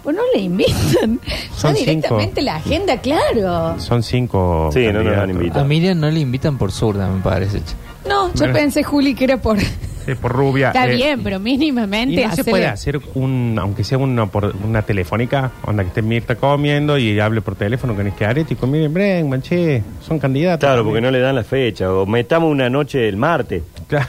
Pues 0.04 0.16
no 0.16 0.24
le 0.34 0.42
invitan. 0.42 1.20
Son 1.56 1.76
ya 1.76 1.80
directamente 1.80 2.42
cinco. 2.42 2.42
la 2.42 2.56
agenda, 2.56 2.98
claro. 3.02 3.80
Son 3.80 4.02
cinco. 4.02 4.72
Sí, 4.74 4.88
no 4.92 5.04
nos 5.04 5.16
han 5.16 5.30
invitado. 5.30 5.62
A 5.62 5.64
Miriam 5.64 6.00
no 6.00 6.10
le 6.10 6.20
invitan 6.20 6.58
por 6.58 6.72
zurda, 6.72 7.08
me 7.08 7.22
parece. 7.22 7.62
No, 8.10 8.34
yo 8.34 8.52
pensé, 8.52 8.82
Juli, 8.84 9.14
que 9.14 9.26
era 9.26 9.38
por... 9.38 9.58
Sí, 10.06 10.16
por 10.16 10.32
rubia. 10.32 10.68
Está 10.68 10.88
eh, 10.88 10.96
bien, 10.96 11.24
pero 11.24 11.40
mínimamente 11.40 12.22
Y 12.22 12.26
no 12.26 12.36
se 12.36 12.44
puede 12.44 12.66
hacer 12.66 13.00
un, 13.14 13.58
aunque 13.60 13.84
sea 13.84 13.98
una, 13.98 14.26
por, 14.26 14.56
una 14.64 14.82
telefónica, 14.82 15.52
onda 15.64 15.84
que 15.84 15.90
esté 15.90 16.02
Mirta 16.02 16.36
comiendo 16.36 16.98
y 16.98 17.20
hable 17.20 17.42
por 17.42 17.56
teléfono 17.56 17.96
con 17.96 18.10
Schiaretti, 18.10 18.56
con 18.56 18.72
miren, 18.72 18.94
Bregman, 18.94 19.42
che, 19.42 19.84
son 20.02 20.20
candidatos. 20.20 20.68
Claro, 20.68 20.84
porque 20.84 21.02
no 21.02 21.12
le 21.12 21.20
dan 21.20 21.36
la 21.36 21.44
fecha. 21.44 21.94
O 21.94 22.06
metamos 22.06 22.52
una 22.52 22.70
noche 22.70 23.08
el 23.08 23.18
martes. 23.18 23.64
Claro. 23.88 24.08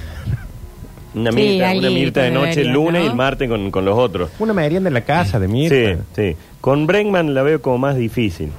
Una 1.15 1.31
Sí, 1.31 1.37
Mirta, 1.37 1.57
una 1.57 1.69
alguito 1.69 1.93
Mirta 1.93 2.23
de 2.23 2.31
noche 2.31 2.49
el 2.49 2.55
debería, 2.55 2.73
lunes 2.73 3.01
¿no? 3.03 3.07
y 3.07 3.11
el 3.11 3.15
martes 3.15 3.49
con, 3.49 3.71
con 3.71 3.85
los 3.85 3.99
otros. 3.99 4.31
Una 4.39 4.55
merienda 4.55 4.89
en 4.89 4.95
la 4.95 5.03
casa 5.03 5.39
de 5.39 5.49
Mirta. 5.49 6.03
Sí, 6.15 6.31
sí. 6.33 6.37
Con 6.61 6.87
Bregman 6.87 7.35
la 7.35 7.43
veo 7.43 7.61
como 7.61 7.79
más 7.79 7.97
difícil. 7.97 8.51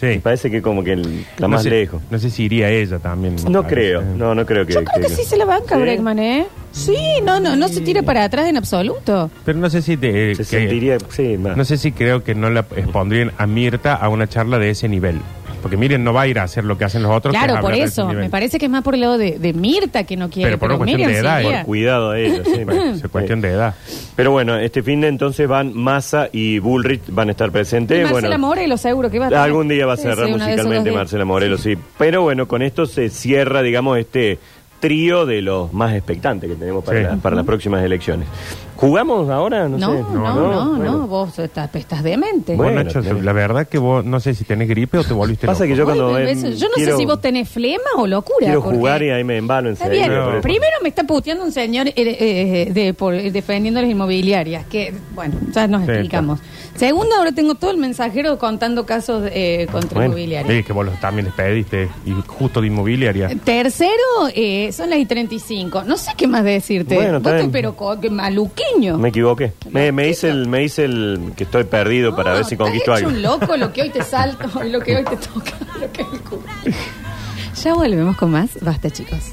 Sí. 0.00 0.18
Parece 0.22 0.50
que 0.50 0.60
como 0.60 0.82
que 0.82 0.92
el- 0.94 1.20
está 1.20 1.42
No 1.42 1.48
más 1.48 1.62
sé- 1.62 1.70
lejos. 1.70 2.02
No 2.10 2.18
sé 2.18 2.28
si 2.30 2.44
iría 2.44 2.68
ella 2.68 2.98
también. 2.98 3.36
No 3.48 3.62
parece. 3.62 3.74
creo, 3.74 4.02
no, 4.02 4.34
no 4.34 4.44
creo 4.44 4.66
que... 4.66 4.72
Yo 4.74 4.84
creo 4.84 5.06
que 5.06 5.14
sí 5.14 5.22
se 5.24 5.36
la 5.36 5.44
banca 5.44 5.76
¿Sí? 5.76 5.80
Bregman, 5.82 6.18
¿eh? 6.18 6.46
Sí, 6.72 6.96
no, 7.22 7.38
no, 7.38 7.54
no 7.54 7.68
se 7.68 7.80
tira 7.80 8.02
para 8.02 8.24
atrás 8.24 8.48
en 8.48 8.56
absoluto. 8.56 9.30
Pero 9.44 9.58
no 9.58 9.70
sé 9.70 9.80
si 9.82 9.96
te, 9.96 10.34
Se 10.34 10.38
que- 10.42 10.44
sentiría, 10.44 10.98
sí, 11.10 11.38
más. 11.38 11.56
no 11.56 11.64
sé 11.64 11.76
si 11.76 11.92
creo 11.92 12.24
que 12.24 12.34
no 12.34 12.50
la 12.50 12.66
expondrían 12.76 13.30
a 13.38 13.46
Mirta 13.46 13.94
a 13.94 14.08
una 14.08 14.26
charla 14.28 14.58
de 14.58 14.70
ese 14.70 14.88
nivel. 14.88 15.20
Porque 15.64 15.78
Miriam 15.78 16.04
no 16.04 16.12
va 16.12 16.20
a 16.22 16.26
ir 16.26 16.38
a 16.38 16.42
hacer 16.42 16.62
lo 16.62 16.76
que 16.76 16.84
hacen 16.84 17.02
los 17.02 17.10
otros. 17.10 17.32
que 17.32 17.38
Claro, 17.38 17.54
es 17.54 17.60
por 17.60 17.70
hablar 17.72 17.78
de 17.78 17.84
ese 17.90 18.00
eso. 18.02 18.06
nivel. 18.08 18.24
Me 18.24 18.28
parece 18.30 18.58
que 18.58 18.66
es 18.66 18.70
más 18.70 18.82
por 18.84 18.94
el 18.94 19.00
lado 19.00 19.16
de, 19.16 19.38
de 19.38 19.52
Mirta 19.54 20.04
que 20.04 20.14
no 20.14 20.28
quiere. 20.28 20.50
Pero 20.50 20.58
por 20.58 20.68
Pero, 20.68 20.74
una 20.76 20.78
cuestión 20.84 21.00
Miriam 21.00 21.12
de 21.22 21.26
edad, 21.26 21.40
sí 21.40 21.46
iría. 21.46 21.58
Por 21.60 21.66
cuidado 21.66 22.10
a 22.10 22.18
ella, 22.20 22.42
sí. 22.44 22.64
Bueno, 22.64 22.84
es 23.02 23.08
cuestión 23.08 23.40
de 23.40 23.48
edad. 23.48 23.74
Pero 24.14 24.30
bueno, 24.30 24.58
este 24.58 24.82
fin 24.82 25.00
de 25.00 25.08
entonces 25.08 25.48
van 25.48 25.74
Massa 25.74 26.28
y 26.30 26.58
Bullrich 26.58 27.00
van 27.08 27.28
a 27.28 27.30
estar 27.30 27.48
Y 27.48 27.52
presentes. 27.52 28.02
Marcela 28.04 28.28
bueno, 28.36 28.46
Morelos 28.46 28.80
seguro 28.82 29.10
que 29.10 29.18
va 29.18 29.24
a 29.24 29.28
estar. 29.28 29.42
Algún 29.42 29.68
día 29.68 29.86
va 29.86 29.94
a 29.94 29.96
Sí, 29.96 30.02
cerrar 30.02 30.26
sí, 30.26 30.32
una 30.34 30.46
de 30.48 30.52
esos 30.52 30.66
musicalmente 30.66 30.76
dos 30.76 30.84
días. 30.84 30.94
Marcela 30.96 31.24
Morelos, 31.24 31.60
sí. 31.62 31.78
Pero 31.96 32.20
bueno, 32.20 32.46
con 32.46 32.60
esto 32.60 32.84
se 32.84 33.08
cierra, 33.08 33.62
digamos, 33.62 33.96
este 33.98 34.38
trío 34.80 35.24
de 35.24 35.40
los 35.40 35.72
más 35.72 35.94
expectantes 35.94 36.50
que 36.50 36.56
tenemos 36.56 36.84
para, 36.84 36.98
Sí. 36.98 37.04
la- 37.06 37.16
para 37.16 37.36
las 37.36 37.46
próximas 37.46 37.82
elecciones. 37.82 38.28
¿Jugamos 38.86 39.30
ahora? 39.30 39.68
No, 39.68 39.78
No, 39.78 39.92
sé. 39.92 39.98
no, 40.12 40.34
no, 40.34 40.64
no, 40.64 40.76
Bueno. 40.76 41.06
vos 41.06 41.38
estás, 41.38 41.74
estás 41.74 42.02
demente. 42.02 42.54
Bueno, 42.54 42.72
Bueno, 42.74 42.84
Nacho, 42.84 43.00
tenés- 43.02 43.22
la 43.22 43.32
verdad 43.32 43.66
que 43.66 43.78
vos 43.78 44.04
no 44.04 44.20
sé 44.20 44.34
si 44.34 44.44
tenés 44.44 44.68
gripe 44.68 44.98
o 44.98 45.04
te 45.04 45.14
volviste 45.14 45.46
Pasa 45.46 45.64
loco. 45.64 45.72
que 45.72 45.76
yo 45.78 45.84
cuando... 45.84 46.18
Eso- 46.18 46.48
yo 46.50 46.68
no 46.68 46.74
quiero- 46.74 46.92
sé 46.92 46.98
si 46.98 47.06
vos 47.06 47.20
tenés 47.20 47.48
flema 47.48 47.82
o 47.96 48.06
locura. 48.06 48.38
Quiero 48.46 48.60
jugar 48.62 49.02
y 49.02 49.10
ahí 49.10 49.24
me 49.24 49.36
embalo 49.38 49.70
Está 49.70 49.84
enseguida. 49.86 50.08
bien. 50.08 50.18
No. 50.18 50.24
por 50.26 50.34
eso. 50.34 50.42
Primero 50.42 50.72
me 50.82 50.88
está 50.88 51.04
puteando 51.04 51.44
un 51.44 51.52
señor 51.52 51.88
eh, 51.88 51.92
eh, 51.96 52.70
de, 52.72 52.94
por, 52.94 53.14
defendiendo 53.14 53.80
las 53.80 53.90
inmobiliarias, 53.90 54.66
que, 54.66 54.92
bueno, 55.14 55.34
ya 55.52 55.66
nos 55.66 55.84
Sí, 55.84 55.90
explicamos. 55.90 56.40
Segundo, 56.76 57.14
ahora 57.14 57.30
tengo 57.32 57.54
todo 57.54 57.70
el 57.70 57.76
mensajero 57.76 58.36
contando 58.38 58.84
casos 58.84 59.22
eh, 59.32 59.68
contra 59.70 59.90
Bueno, 59.94 60.06
inmobiliarias. 60.10 60.52
sí, 60.56 60.64
que 60.64 60.72
vos 60.72 60.84
los 60.84 60.98
también 61.00 61.26
les 61.26 61.34
pediste, 61.34 61.88
y 62.04 62.12
justo 62.26 62.60
de 62.60 62.66
inmobiliaria. 62.66 63.28
Tercero, 63.44 63.92
eh, 64.34 64.72
son 64.72 64.90
las 64.90 64.98
y 64.98 65.06
35. 65.06 65.84
No 65.84 65.96
sé 65.96 66.12
qué 66.16 66.26
más 66.26 66.42
decirte. 66.42 66.96
Bueno, 66.96 67.18
está 67.18 67.30
Vos 67.30 67.36
te, 67.36 67.42
bien. 67.42 67.52
pero 67.52 67.76
co- 67.76 68.00
que 68.00 68.10
maluqueño. 68.10 68.98
Me 68.98 69.10
equivoqué. 69.10 69.52
Me, 69.70 69.92
me 69.92 70.08
hice 70.08 70.30
el, 70.30 70.48
me 70.48 70.64
hice 70.64 70.84
el 70.86 71.32
que 71.36 71.44
estoy 71.44 71.62
perdido 71.64 72.16
para 72.16 72.30
No, 72.30 72.36
ver 72.38 72.44
si 72.44 72.56
conquisto 72.56 72.96
hecho 72.96 73.06
algo. 73.06 73.16
un 73.16 73.22
loco 73.22 73.56
lo 73.56 73.72
que 73.72 73.82
hoy 73.82 73.90
te 73.90 74.02
salto 74.02 74.64
y 74.64 74.68
lo 74.72 74.80
que 74.80 74.96
hoy 74.96 75.04
te 75.04 75.16
toca. 75.16 75.52
Lo 75.80 75.92
que 75.92 76.02
hoy 76.02 76.18
cu- 76.18 76.42
ya 77.62 77.72
volvemos 77.74 78.16
con 78.16 78.32
más. 78.32 78.50
Basta, 78.60 78.90
chicos. 78.90 79.32